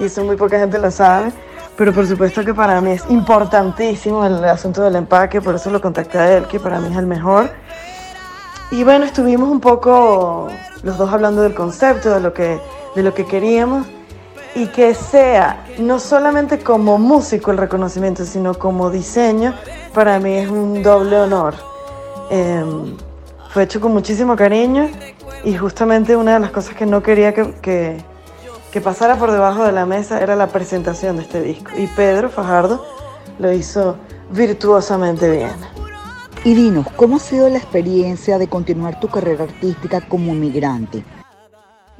y 0.00 0.04
eso 0.04 0.24
muy 0.24 0.36
poca 0.36 0.58
gente 0.58 0.78
lo 0.78 0.90
sabe, 0.90 1.32
pero 1.76 1.92
por 1.92 2.06
supuesto 2.06 2.44
que 2.44 2.52
para 2.52 2.80
mí 2.80 2.92
es 2.92 3.08
importantísimo 3.08 4.26
el 4.26 4.44
asunto 4.44 4.82
del 4.82 4.96
empaque, 4.96 5.40
por 5.40 5.54
eso 5.54 5.70
lo 5.70 5.80
contacté 5.80 6.18
a 6.18 6.36
él, 6.36 6.46
que 6.46 6.58
para 6.58 6.80
mí 6.80 6.88
es 6.90 6.96
el 6.96 7.06
mejor. 7.06 7.50
Y 8.72 8.82
bueno, 8.82 9.04
estuvimos 9.04 9.48
un 9.48 9.60
poco 9.60 10.48
los 10.82 10.98
dos 10.98 11.12
hablando 11.12 11.42
del 11.42 11.54
concepto, 11.54 12.10
de 12.10 12.20
lo 12.20 12.32
que, 12.32 12.60
de 12.96 13.02
lo 13.02 13.14
que 13.14 13.24
queríamos 13.24 13.86
y 14.54 14.66
que 14.66 14.94
sea 14.94 15.64
no 15.78 15.98
solamente 15.98 16.58
como 16.58 16.98
músico 16.98 17.50
el 17.50 17.58
reconocimiento, 17.58 18.24
sino 18.24 18.54
como 18.54 18.90
diseño, 18.90 19.54
para 19.94 20.18
mí 20.18 20.34
es 20.34 20.48
un 20.48 20.82
doble 20.82 21.18
honor. 21.20 21.54
Em, 22.30 22.96
fue 23.52 23.64
hecho 23.64 23.80
con 23.80 23.92
muchísimo 23.92 24.36
cariño 24.36 24.88
y 25.44 25.54
justamente 25.56 26.16
una 26.16 26.34
de 26.34 26.40
las 26.40 26.50
cosas 26.50 26.74
que 26.74 26.86
no 26.86 27.02
quería 27.02 27.34
que, 27.34 27.52
que, 27.60 28.04
que, 28.70 28.80
pasara 28.80 29.16
por 29.16 29.32
debajo 29.32 29.64
de 29.64 29.72
la 29.72 29.86
mesa 29.86 30.20
era 30.20 30.36
la 30.36 30.48
presentación 30.48 31.16
de 31.16 31.22
este 31.22 31.42
disco. 31.42 31.70
Y 31.76 31.86
Pedro 31.88 32.28
Fajardo 32.28 32.84
lo 33.38 33.52
hizo 33.52 33.96
virtuosamente 34.30 35.30
bien. 35.30 35.56
Y 36.44 36.54
dinos, 36.54 36.86
¿cómo 36.96 37.16
ha 37.16 37.20
sido 37.20 37.48
la 37.48 37.58
experiencia 37.58 38.38
de 38.38 38.48
continuar 38.48 38.98
tu 38.98 39.08
carrera 39.08 39.44
artística 39.44 40.00
como 40.00 40.32
inmigrante? 40.32 41.04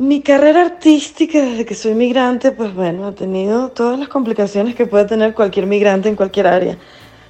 Mi 0.00 0.22
carrera 0.22 0.62
artística 0.62 1.42
desde 1.42 1.66
que 1.66 1.74
soy 1.74 1.92
migrante, 1.92 2.52
pues 2.52 2.74
bueno, 2.74 3.06
ha 3.06 3.12
tenido 3.12 3.68
todas 3.68 3.98
las 3.98 4.08
complicaciones 4.08 4.74
que 4.74 4.86
puede 4.86 5.04
tener 5.04 5.34
cualquier 5.34 5.66
migrante 5.66 6.08
en 6.08 6.16
cualquier 6.16 6.46
área. 6.46 6.78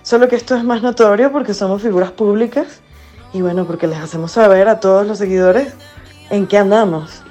Solo 0.03 0.29
que 0.29 0.37
esto 0.37 0.55
es 0.55 0.63
más 0.63 0.81
notorio 0.81 1.33
porque 1.33 1.53
somos 1.53 1.83
figuras 1.83 2.13
públicas 2.13 2.81
y 3.33 3.41
bueno, 3.41 3.67
porque 3.67 3.89
les 3.89 3.99
hacemos 3.99 4.31
saber 4.31 4.69
a 4.69 4.79
todos 4.79 5.05
los 5.05 5.19
seguidores 5.19 5.75
en 6.31 6.47
qué 6.47 6.59
andamos. 6.59 7.25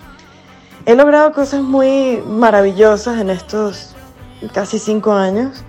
He 0.86 0.94
logrado 0.94 1.32
cosas 1.32 1.62
muy 1.62 2.22
maravillosas 2.28 3.22
en 3.22 3.30
estos 3.30 3.96
casi 4.54 4.78
cinco 4.78 5.14
años. 5.14 5.64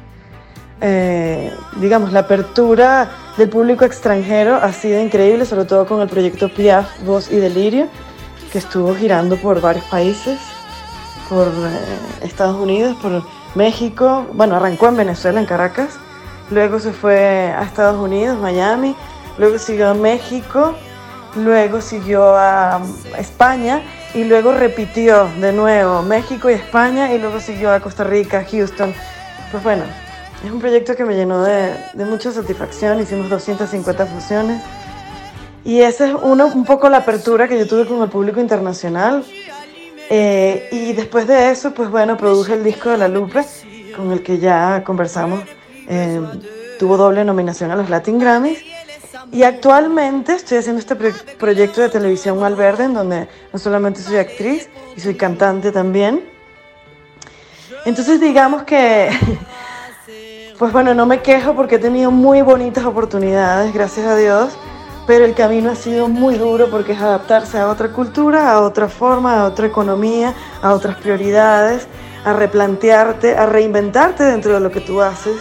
Eh, 0.80 1.54
digamos, 1.76 2.12
la 2.12 2.20
apertura 2.20 3.08
del 3.36 3.48
público 3.48 3.84
extranjero 3.84 4.56
ha 4.56 4.72
sido 4.72 5.00
increíble, 5.00 5.44
sobre 5.44 5.64
todo 5.64 5.86
con 5.86 6.00
el 6.00 6.08
proyecto 6.08 6.48
Piaf, 6.48 7.04
Voz 7.04 7.30
y 7.30 7.36
Delirio, 7.36 7.86
que 8.52 8.58
estuvo 8.58 8.94
girando 8.94 9.36
por 9.36 9.60
varios 9.60 9.84
países, 9.86 10.38
por 11.28 11.48
eh, 11.48 12.22
Estados 12.22 12.56
Unidos, 12.56 12.96
por 13.00 13.22
México, 13.54 14.26
bueno, 14.32 14.56
arrancó 14.56 14.88
en 14.88 14.96
Venezuela, 14.96 15.40
en 15.40 15.46
Caracas, 15.46 15.98
luego 16.50 16.78
se 16.78 16.92
fue 16.92 17.52
a 17.56 17.62
Estados 17.62 17.98
Unidos, 17.98 18.38
Miami, 18.38 18.94
luego 19.38 19.58
siguió 19.58 19.90
a 19.90 19.94
México, 19.94 20.74
luego 21.36 21.80
siguió 21.80 22.36
a 22.36 22.80
España 23.18 23.82
y 24.14 24.24
luego 24.24 24.52
repitió 24.52 25.28
de 25.40 25.52
nuevo 25.52 26.02
México 26.02 26.50
y 26.50 26.54
España 26.54 27.12
y 27.12 27.18
luego 27.18 27.40
siguió 27.40 27.72
a 27.72 27.80
Costa 27.80 28.04
Rica, 28.04 28.44
Houston. 28.50 28.92
Pues 29.50 29.62
bueno, 29.62 29.84
es 30.44 30.50
un 30.50 30.58
proyecto 30.58 30.96
que 30.96 31.04
me 31.04 31.14
llenó 31.14 31.42
de, 31.42 31.74
mucha 31.94 32.32
satisfacción, 32.32 33.00
hicimos 33.00 33.28
250 33.28 34.06
fusiones 34.06 34.62
y 35.64 35.80
esa 35.80 36.08
es 36.08 36.14
uno, 36.22 36.46
un 36.46 36.64
poco 36.64 36.88
la 36.88 36.98
apertura 36.98 37.48
que 37.48 37.58
yo 37.58 37.66
tuve 37.66 37.86
con 37.86 38.02
el 38.02 38.08
público 38.08 38.40
internacional. 38.40 39.24
Eh, 40.08 40.68
y 40.72 40.92
después 40.92 41.26
de 41.26 41.50
eso, 41.50 41.72
pues 41.72 41.90
bueno, 41.90 42.16
produje 42.16 42.54
el 42.54 42.64
disco 42.64 42.90
de 42.90 42.98
La 42.98 43.08
Lupe, 43.08 43.44
con 43.96 44.10
el 44.12 44.22
que 44.22 44.38
ya 44.38 44.82
conversamos. 44.84 45.42
Eh, 45.88 46.20
tuvo 46.78 46.96
doble 46.96 47.24
nominación 47.24 47.70
a 47.70 47.76
los 47.76 47.90
Latin 47.90 48.18
Grammys. 48.18 48.58
Y 49.32 49.42
actualmente 49.44 50.34
estoy 50.34 50.58
haciendo 50.58 50.80
este 50.80 50.96
proyecto 50.96 51.80
de 51.80 51.88
televisión 51.88 52.38
Malverde, 52.40 52.84
en 52.84 52.94
donde 52.94 53.28
no 53.52 53.58
solamente 53.58 54.00
soy 54.00 54.16
actriz, 54.16 54.68
y 54.96 55.00
soy 55.00 55.14
cantante 55.14 55.70
también. 55.70 56.24
Entonces 57.84 58.20
digamos 58.20 58.64
que, 58.64 59.10
pues 60.58 60.72
bueno, 60.72 60.94
no 60.94 61.06
me 61.06 61.22
quejo 61.22 61.54
porque 61.54 61.76
he 61.76 61.78
tenido 61.78 62.10
muy 62.10 62.42
bonitas 62.42 62.84
oportunidades, 62.84 63.72
gracias 63.72 64.06
a 64.06 64.16
Dios, 64.16 64.58
pero 65.10 65.24
el 65.24 65.34
camino 65.34 65.72
ha 65.72 65.74
sido 65.74 66.06
muy 66.06 66.36
duro 66.36 66.70
porque 66.70 66.92
es 66.92 67.00
adaptarse 67.00 67.58
a 67.58 67.68
otra 67.68 67.88
cultura, 67.90 68.52
a 68.52 68.60
otra 68.60 68.88
forma, 68.88 69.40
a 69.40 69.46
otra 69.46 69.66
economía, 69.66 70.34
a 70.62 70.72
otras 70.72 70.98
prioridades, 70.98 71.88
a 72.24 72.32
replantearte, 72.32 73.36
a 73.36 73.46
reinventarte 73.46 74.22
dentro 74.22 74.54
de 74.54 74.60
lo 74.60 74.70
que 74.70 74.80
tú 74.80 75.02
haces. 75.02 75.34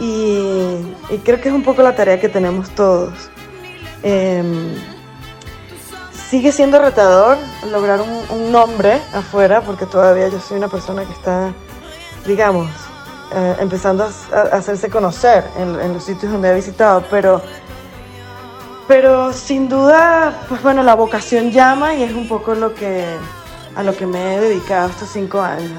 Y, 0.00 0.84
creo 1.24 1.40
que 1.40 1.48
es 1.48 1.54
un 1.54 1.62
poco 1.62 1.80
la 1.80 1.96
tarea 1.96 2.20
que 2.20 2.28
tenemos 2.28 2.68
todos. 2.74 3.30
Em, 4.02 4.74
sigue 6.28 6.52
siendo 6.52 6.78
retador 6.78 7.38
lograr 7.70 8.02
un, 8.02 8.52
nombre 8.52 9.00
afuera, 9.14 9.62
porque 9.62 9.86
todavía 9.86 10.28
yo 10.28 10.38
soy 10.40 10.58
una 10.58 10.68
persona 10.68 11.06
que 11.06 11.12
está, 11.14 11.54
digamos, 12.26 12.68
eh, 13.34 13.56
empezando 13.60 14.04
a, 14.04 14.40
hacerse 14.54 14.90
conocer 14.90 15.42
en, 15.56 15.80
en, 15.80 15.94
los 15.94 16.04
sitios 16.04 16.30
donde 16.30 16.50
he 16.50 16.54
visitado, 16.54 17.02
pero, 17.10 17.40
pero 18.86 19.32
sin 19.32 19.68
duda, 19.68 20.44
pues 20.48 20.62
bueno, 20.62 20.82
la 20.82 20.94
vocación 20.94 21.50
llama 21.50 21.94
y 21.94 22.02
es 22.02 22.12
un 22.12 22.28
poco 22.28 22.54
lo 22.54 22.74
que, 22.74 23.04
a 23.74 23.82
lo 23.82 23.96
que 23.96 24.06
me 24.06 24.34
he 24.34 24.40
dedicado 24.40 24.90
estos 24.90 25.08
cinco 25.08 25.40
años, 25.40 25.72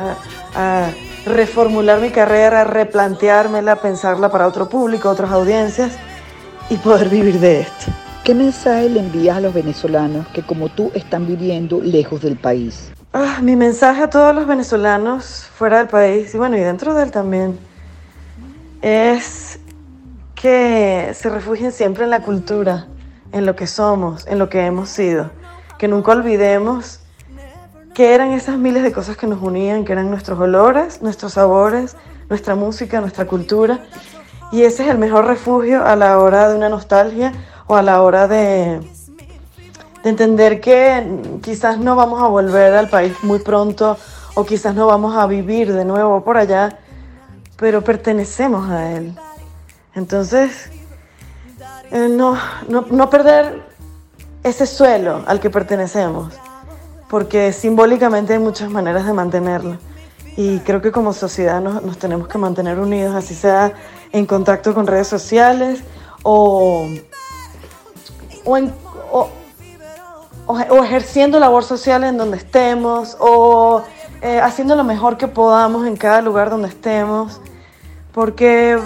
a, 0.56 0.89
reformular 1.26 2.00
mi 2.00 2.12
carrera, 2.12 2.63
replanteármela, 2.63 3.78
pensarla 3.78 4.30
para 4.30 4.48
otro 4.48 4.70
público, 4.70 5.10
otras 5.10 5.32
audiencias 5.32 5.98
y 6.70 6.78
poder 6.78 7.10
vivir 7.10 7.39
de 7.39 7.62
esto. 7.62 7.91
¿Qué 8.24 8.36
mensaje 8.36 8.89
le 8.89 9.00
envías 9.00 9.38
a 9.38 9.39
los 9.39 9.54
venezolanos 9.54 10.28
que 10.28 10.44
como 10.44 10.70
tú 10.70 10.91
están 10.94 11.26
viviendo 11.26 11.82
lejos 11.82 12.22
del 12.22 12.38
país? 12.38 12.91
Ah, 13.12 13.39
mi 13.41 13.56
mensaje 13.56 14.04
a 14.04 14.10
todos 14.10 14.36
los 14.36 14.46
venezolanos 14.46 15.48
fuera 15.56 15.80
del 15.80 15.88
país 15.88 16.34
y 16.36 16.38
bueno, 16.38 16.58
y 16.58 16.60
dentro 16.60 16.94
de 16.94 17.04
él 17.04 17.12
también, 17.12 17.58
es 18.82 19.60
que 20.36 21.12
se 21.15 21.30
refugien 21.30 21.72
siempre 21.72 22.04
en 22.04 22.12
la 22.12 22.22
cultura, 22.22 22.86
en 23.36 23.45
lo 23.45 23.54
que 23.58 23.67
somos, 23.67 24.26
en 24.28 24.39
lo 24.39 24.48
que 24.48 24.65
hemos 24.65 24.88
sido, 24.88 25.30
que 25.78 25.89
nunca 25.89 26.13
olvidemos 26.13 27.02
que 27.93 28.15
eran 28.15 28.32
esas 28.32 28.58
miles 28.58 28.82
de 28.82 28.93
cosas 28.93 29.17
que 29.17 29.28
nos 29.28 29.41
unían, 29.41 29.84
que 29.84 29.91
eran 29.91 30.10
nuestros 30.10 30.39
olores, 30.39 31.02
nuestros 31.02 31.34
sabores, 31.34 31.98
nuestra 32.30 32.56
música, 32.56 33.02
nuestra 33.02 33.26
cultura. 33.26 33.86
Y 34.54 34.63
ese 34.63 34.84
es 34.84 34.89
el 34.89 34.98
mejor 34.98 35.26
refugio 35.26 35.86
a 35.86 35.98
la 35.98 36.17
hora 36.19 36.48
de 36.48 36.56
una 36.56 36.69
nostalgia 36.69 37.34
o 37.67 37.76
a 37.76 37.82
la 37.82 38.02
hora 38.02 38.30
de, 38.30 38.80
de 40.04 40.10
entender 40.10 40.62
que 40.62 41.39
quizás 41.43 41.78
no 41.78 41.98
vamos 41.98 42.21
a 42.21 42.28
volver 42.28 42.74
al 42.74 42.88
país 42.88 43.13
muy 43.21 43.39
pronto 43.39 43.98
o 44.34 44.45
quizás 44.45 44.76
no 44.76 44.88
vamos 44.88 45.13
a 45.17 45.28
vivir 45.28 45.74
de 45.74 45.84
nuevo 45.84 46.24
por 46.24 46.38
allá, 46.38 46.80
pero 47.58 47.82
pertenecemos 47.82 48.69
a 48.69 48.93
él. 48.93 49.13
Entonces, 49.93 50.69
eh, 51.91 52.08
no, 52.10 52.38
no, 52.67 52.86
no 52.89 53.10
perder 53.10 53.63
ese 54.43 54.65
suelo 54.65 55.24
al 55.26 55.39
que 55.39 55.50
pertenecemos 55.50 56.34
porque 57.10 57.54
simbólicamente 57.54 58.34
hay 58.34 58.39
muchas 58.39 58.69
maneras 58.69 59.06
de 59.06 59.13
mantenerlo. 59.13 59.78
Y 60.38 60.60
creo 60.60 60.82
que 60.82 60.91
como 60.91 61.13
sociedad 61.13 61.62
nos, 61.62 61.98
tenemos 61.98 62.28
que 62.28 62.38
mantener 62.38 62.78
unidos, 62.80 63.15
así 63.15 63.34
sea 63.34 63.71
en 64.12 64.26
contacto 64.26 64.74
con 64.74 64.86
redes 64.86 65.08
sociales 65.08 65.82
o, 66.24 66.89
o, 68.43 69.30
o, 70.45 70.84
ejerciendo 70.84 71.39
labor 71.39 71.63
social 71.63 72.04
en 72.04 72.17
donde 72.17 72.38
estemos 72.38 73.15
o 73.19 73.82
eh, 74.21 74.41
haciendo 74.41 74.76
lo 74.76 74.84
mejor 74.84 75.17
que 75.17 75.28
podamos 75.28 75.88
en 75.88 75.95
cada 75.95 76.21
lugar 76.21 76.50
donde 76.50 76.67
estemos, 76.67 77.39
porque 78.12 78.78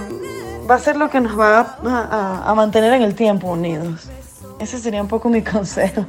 va 0.69 0.75
a 0.75 0.79
ser 0.79 0.97
lo 0.97 1.09
que 1.09 1.19
nos 1.19 1.37
va 1.39 1.77
a 1.81 2.53
mantener 2.55 2.93
en 2.93 3.01
el 3.01 3.15
tiempo 3.15 3.47
unidos. 3.47 4.09
Ese 4.59 4.77
sería 4.77 5.01
un 5.01 5.07
poco 5.07 5.29
mi 5.29 5.41
consejo. 5.55 6.05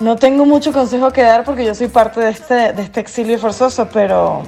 No 0.00 0.16
tengo 0.16 0.44
mucho 0.44 0.72
consejo 0.72 1.10
que 1.10 1.22
dar 1.22 1.44
porque 1.44 1.64
yo 1.64 1.74
soy 1.74 1.88
parte 1.88 2.20
de 2.20 2.30
este, 2.30 2.72
de 2.72 2.82
este 2.82 3.00
exilio 3.00 3.38
forzoso, 3.38 3.88
pero, 3.92 4.42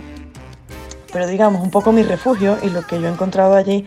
pero 1.13 1.27
digamos, 1.27 1.63
un 1.63 1.71
poco 1.71 1.93
mi 1.93 2.03
refugio 2.03 2.59
y 2.63 2.71
lo 2.71 2.83
que 2.83 3.01
yo 3.01 3.09
he 3.09 3.11
encontrado 3.11 3.55
allí 3.55 3.87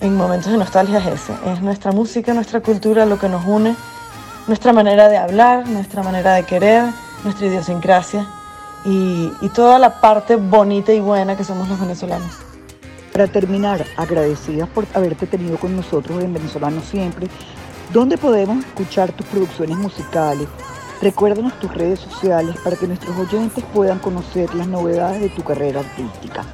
en 0.00 0.16
momentos 0.16 0.50
de 0.50 0.58
nostalgia 0.58 0.98
es 0.98 1.06
ese. 1.06 1.32
Es 1.52 1.62
nuestra 1.62 1.92
música, 1.92 2.34
nuestra 2.34 2.60
cultura, 2.60 3.06
lo 3.06 3.18
que 3.18 3.28
nos 3.28 3.44
une, 3.44 3.76
nuestra 4.46 4.72
manera 4.72 5.08
de 5.08 5.16
hablar, 5.16 5.66
nuestra 5.68 6.02
manera 6.02 6.34
de 6.34 6.44
querer, 6.44 6.84
nuestra 7.22 7.46
idiosincrasia 7.46 8.26
y, 8.84 9.30
y 9.40 9.48
toda 9.50 9.78
la 9.78 10.00
parte 10.00 10.36
bonita 10.36 10.92
y 10.92 11.00
buena 11.00 11.36
que 11.36 11.44
somos 11.44 11.68
los 11.68 11.78
venezolanos. 11.78 12.43
Para 13.14 13.28
terminar, 13.28 13.86
agradecidas 13.96 14.68
por 14.68 14.86
haberte 14.92 15.28
tenido 15.28 15.56
con 15.56 15.76
nosotros 15.76 16.22
en 16.22 16.34
Venezolano 16.34 16.82
Siempre 16.82 17.28
¿Dónde 17.92 18.18
podemos 18.18 18.64
escuchar 18.64 19.12
tus 19.12 19.24
producciones 19.26 19.76
musicales? 19.76 20.48
Recuérdanos 21.00 21.52
tus 21.60 21.72
redes 21.72 22.00
sociales 22.00 22.56
para 22.64 22.74
que 22.74 22.88
nuestros 22.88 23.16
oyentes 23.16 23.62
puedan 23.72 24.00
conocer 24.00 24.52
las 24.56 24.66
novedades 24.66 25.20
de 25.20 25.28
tu 25.28 25.44
carrera 25.44 25.78
artística. 25.78 26.44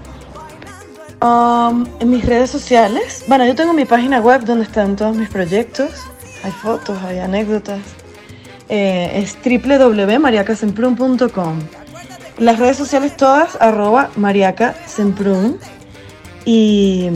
Um, 1.22 1.86
en 1.98 2.10
mis 2.10 2.26
redes 2.26 2.50
sociales, 2.50 3.24
bueno, 3.26 3.46
yo 3.46 3.54
tengo 3.54 3.72
mi 3.72 3.86
página 3.86 4.20
web 4.20 4.44
donde 4.44 4.64
están 4.64 4.96
todos 4.96 5.16
mis 5.16 5.30
proyectos. 5.30 5.92
Hay 6.44 6.52
fotos, 6.52 7.02
hay 7.04 7.20
anécdotas. 7.20 7.80
Eh, 8.68 9.12
es 9.14 9.34
www.mariacasemprun.com. 9.42 11.58
Las 12.36 12.58
redes 12.58 12.76
sociales 12.76 13.16
todas, 13.16 13.56
arroba 13.60 14.10
mariacasemprun. 14.16 15.58
Y, 16.44 17.08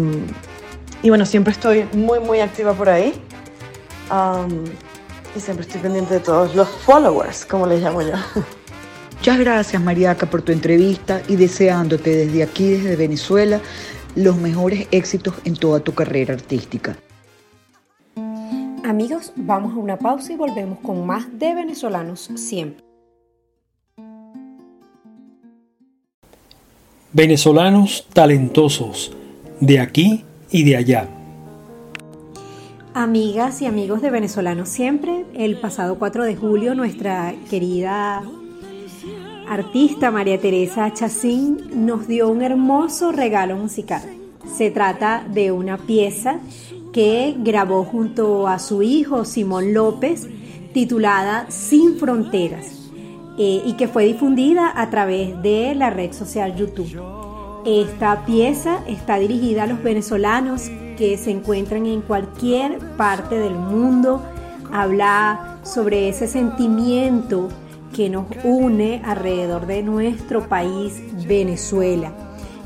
y 1.03 1.09
bueno, 1.09 1.27
siempre 1.27 1.53
estoy 1.53 1.87
muy, 1.93 2.21
muy 2.21 2.41
activa 2.41 2.73
por 2.75 2.89
ahí 2.89 3.15
y 5.37 5.41
siempre 5.41 5.67
estoy 5.67 5.81
pendiente 5.81 6.15
de 6.15 6.21
todos 6.21 6.55
los 6.55 6.69
followers, 6.69 7.45
como 7.45 7.67
les 7.67 7.83
llamo 7.83 8.03
yo. 8.03 8.15
Muchas 9.17 9.39
gracias 9.39 9.83
Mariaca 9.83 10.27
por 10.27 10.43
tu 10.43 10.53
entrevista 10.53 11.23
y 11.29 11.37
deseándote 11.37 12.15
desde 12.15 12.43
aquí, 12.43 12.73
desde 12.73 12.97
Venezuela, 12.97 13.61
los 14.17 14.37
mejores 14.37 14.87
éxitos 14.91 15.35
en 15.45 15.57
toda 15.57 15.81
tu 15.81 15.95
carrera 15.95 16.35
artística. 16.35 16.97
Amigos, 18.85 19.33
vamos 19.35 19.73
a 19.73 19.77
una 19.77 19.99
pausa 19.99 20.35
y 20.35 20.37
volvemos 20.37 20.79
con 20.81 21.07
más 21.07 21.27
de 21.39 21.55
venezolanos 21.55 22.29
siempre. 22.35 22.85
Venezolanos 27.17 28.09
talentosos, 28.13 29.13
de 29.61 29.79
aquí 29.79 30.25
y 30.51 30.65
de 30.65 30.77
allá. 30.77 31.09
Amigas 32.93 33.63
y 33.63 33.67
amigos 33.67 34.03
de 34.03 34.11
Venezolanos 34.11 34.69
Siempre, 34.69 35.25
el 35.33 35.61
pasado 35.61 35.97
4 35.97 36.25
de 36.25 36.35
julio 36.35 36.75
nuestra 36.75 37.33
querida 37.49 38.21
artista 39.49 40.11
María 40.11 40.41
Teresa 40.41 40.93
Chacín 40.93 41.87
nos 41.87 42.09
dio 42.09 42.29
un 42.29 42.43
hermoso 42.43 43.13
regalo 43.13 43.57
musical. 43.57 44.03
Se 44.53 44.73
trata 44.73 45.25
de 45.33 45.53
una 45.53 45.79
pieza 45.79 46.41
que 46.93 47.37
grabó 47.39 47.85
junto 47.85 48.49
a 48.49 48.59
su 48.59 48.83
hijo 48.83 49.25
Simón 49.25 49.73
López 49.73 50.27
titulada 50.73 51.47
Sin 51.49 51.97
Fronteras 51.97 52.84
eh, 53.39 53.63
y 53.65 53.75
que 53.75 53.89
fue 53.89 54.05
difundida 54.05 54.73
a 54.75 54.91
través 54.91 55.41
de 55.43 55.75
la 55.75 55.91
red 55.91 56.13
social 56.13 56.55
YouTube. 56.55 57.03
Esta 57.67 58.25
pieza 58.27 58.81
está 58.87 59.19
dirigida 59.19 59.63
a 59.63 59.67
los 59.67 59.83
venezolanos 59.83 60.71
que 60.97 61.17
se 61.17 61.31
encuentran 61.31 61.87
en 61.87 62.03
cualquier 62.03 62.79
parte 62.97 63.39
del 63.39 63.55
mundo. 63.55 64.23
Habla 64.73 65.59
sobre 65.63 66.09
ese 66.09 66.29
sentimiento 66.29 67.49
que 67.95 68.11
nos 68.11 68.27
une 68.43 69.01
alrededor 69.05 69.67
de 69.67 69.83
nuestro 69.83 70.49
país, 70.49 71.01
Venezuela. 71.27 72.13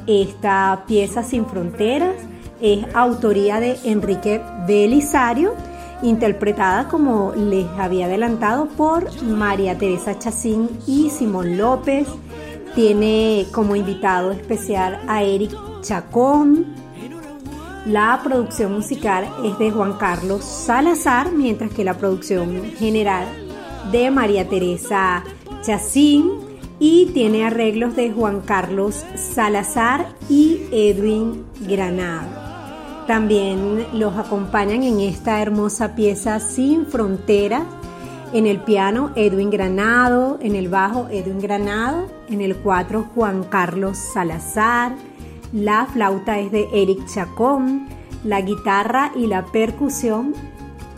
Esta 0.07 0.85
pieza 0.87 1.23
sin 1.23 1.47
fronteras 1.47 2.17
es 2.61 2.85
autoría 2.95 3.61
de 3.61 3.79
Enrique 3.85 4.41
Belisario, 4.67 5.55
interpretada 6.03 6.89
como 6.89 7.33
les 7.35 7.67
había 7.79 8.07
adelantado 8.07 8.69
por 8.69 9.23
María 9.23 9.77
Teresa 9.79 10.19
Chacín 10.19 10.69
y 10.87 11.11
Simón 11.11 11.59
López. 11.59 12.07
Tiene 12.75 13.47
como 13.53 13.77
invitado 13.77 14.31
especial 14.31 15.01
a 15.09 15.23
Eric 15.23 15.53
Chacón. 15.83 16.67
La 17.87 18.21
producción 18.23 18.75
musical 18.75 19.29
es 19.45 19.59
de 19.59 19.71
Juan 19.71 19.95
Carlos 19.95 20.45
Salazar, 20.45 21.33
mientras 21.33 21.71
que 21.73 21.85
la 21.85 21.95
producción 21.95 22.73
general 22.79 23.27
de 23.91 24.11
María 24.11 24.49
Teresa 24.49 25.25
Chacín 25.63 26.49
y 26.79 27.07
tiene 27.07 27.45
arreglos 27.45 27.97
de 27.97 28.13
Juan 28.13 28.41
Carlos 28.41 29.05
Salazar 29.15 30.15
y 30.29 30.61
Edwin 30.71 31.45
Granado. 31.61 32.38
También 33.09 33.87
los 33.95 34.19
acompañan 34.19 34.83
en 34.83 35.01
esta 35.01 35.41
hermosa 35.41 35.95
pieza 35.95 36.41
Sin 36.41 36.85
Fronteras. 36.85 37.63
En 38.35 38.47
el 38.47 38.59
piano 38.61 39.13
Edwin 39.17 39.49
Granado, 39.49 40.39
en 40.43 40.55
el 40.55 40.69
bajo 40.69 41.09
Edwin 41.11 41.41
Granado, 41.41 42.07
en 42.29 42.43
el 42.43 42.55
cuatro 42.57 43.07
Juan 43.15 43.45
Carlos 43.45 43.97
Salazar, 43.97 44.95
la 45.55 45.87
flauta 45.87 46.39
es 46.39 46.53
de 46.53 46.69
Eric 46.75 47.07
Chacón, 47.07 47.89
la 48.25 48.43
guitarra 48.43 49.13
y 49.17 49.27
la 49.27 49.47
percusión 49.47 50.35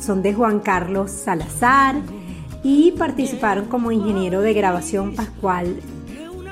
son 0.00 0.20
de 0.20 0.34
Juan 0.34 0.58
Carlos 0.58 1.12
Salazar 1.12 1.94
y 2.64 2.90
participaron 2.90 3.66
como 3.66 3.92
ingeniero 3.92 4.40
de 4.40 4.52
grabación 4.52 5.14
Pascual 5.14 5.76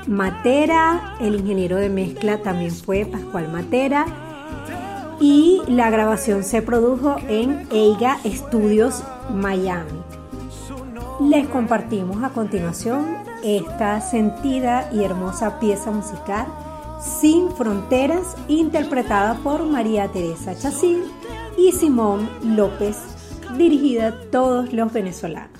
Matera, 0.07 1.17
el 1.19 1.35
ingeniero 1.35 1.75
de 1.75 1.89
mezcla 1.89 2.37
también 2.37 2.71
fue 2.71 3.05
Pascual 3.05 3.51
Matera 3.51 4.05
y 5.19 5.61
la 5.67 5.89
grabación 5.89 6.43
se 6.43 6.61
produjo 6.61 7.17
en 7.27 7.67
EIGA 7.71 8.19
Studios 8.25 9.03
Miami. 9.33 9.99
Les 11.21 11.47
compartimos 11.47 12.23
a 12.23 12.29
continuación 12.29 13.17
esta 13.43 13.99
sentida 14.01 14.89
y 14.93 15.03
hermosa 15.03 15.59
pieza 15.59 15.91
musical 15.91 16.47
Sin 17.01 17.51
Fronteras, 17.51 18.35
interpretada 18.47 19.35
por 19.35 19.65
María 19.65 20.07
Teresa 20.09 20.57
Chacín 20.57 21.03
y 21.57 21.71
Simón 21.73 22.29
López, 22.43 22.97
dirigida 23.57 24.07
a 24.07 24.21
todos 24.31 24.71
los 24.71 24.91
venezolanos. 24.93 25.58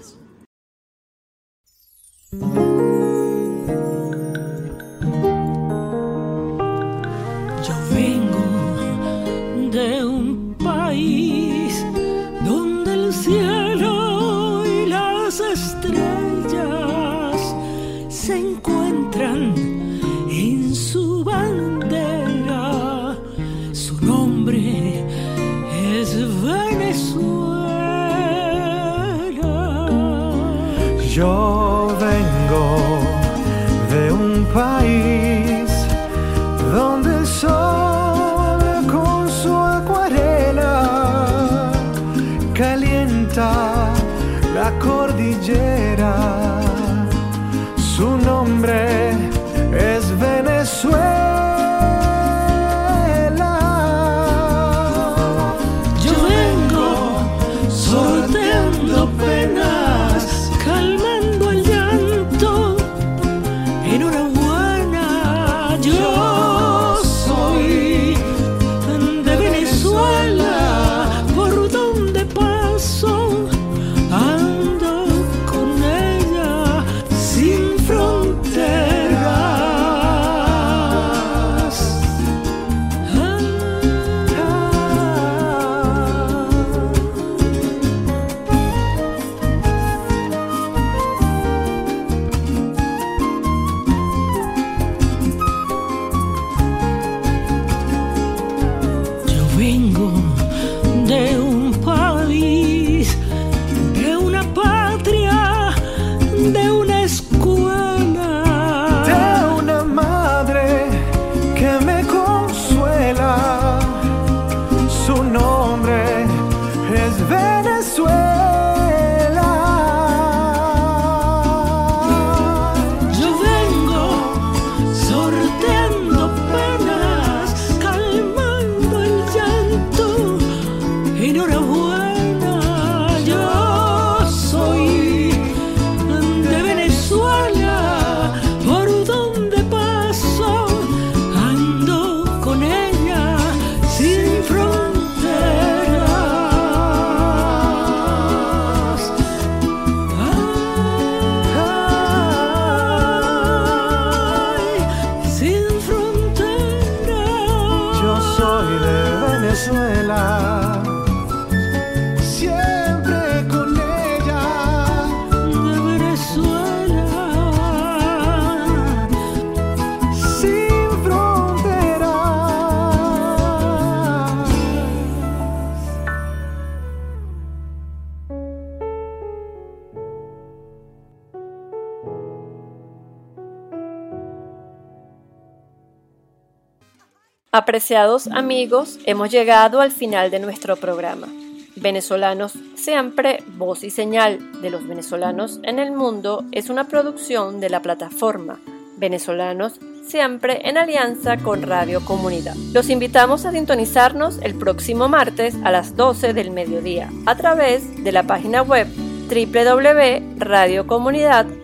Apreciados 187.69 188.25
amigos, 188.29 188.97
hemos 189.05 189.29
llegado 189.29 189.79
al 189.79 189.91
final 189.91 190.31
de 190.31 190.39
nuestro 190.39 190.75
programa. 190.75 191.27
Venezolanos 191.75 192.53
Siempre, 192.73 193.43
Voz 193.57 193.83
y 193.83 193.91
Señal 193.91 194.59
de 194.63 194.71
los 194.71 194.87
venezolanos 194.87 195.59
en 195.61 195.77
el 195.77 195.91
mundo 195.91 196.43
es 196.51 196.71
una 196.71 196.87
producción 196.87 197.59
de 197.59 197.69
la 197.69 197.83
plataforma 197.83 198.59
venezolanos 198.97 199.73
siempre 200.03 200.67
en 200.67 200.79
alianza 200.79 201.37
con 201.37 201.61
Radio 201.61 202.03
Comunidad. 202.03 202.55
Los 202.73 202.89
invitamos 202.89 203.45
a 203.45 203.51
sintonizarnos 203.51 204.39
el 204.41 204.55
próximo 204.55 205.07
martes 205.07 205.53
a 205.63 205.69
las 205.69 205.95
12 205.95 206.33
del 206.33 206.49
mediodía 206.49 207.11
a 207.27 207.35
través 207.35 208.03
de 208.03 208.11
la 208.11 208.23
página 208.23 208.63
web 208.63 208.87
www.radiocomunidad.com 209.29 211.58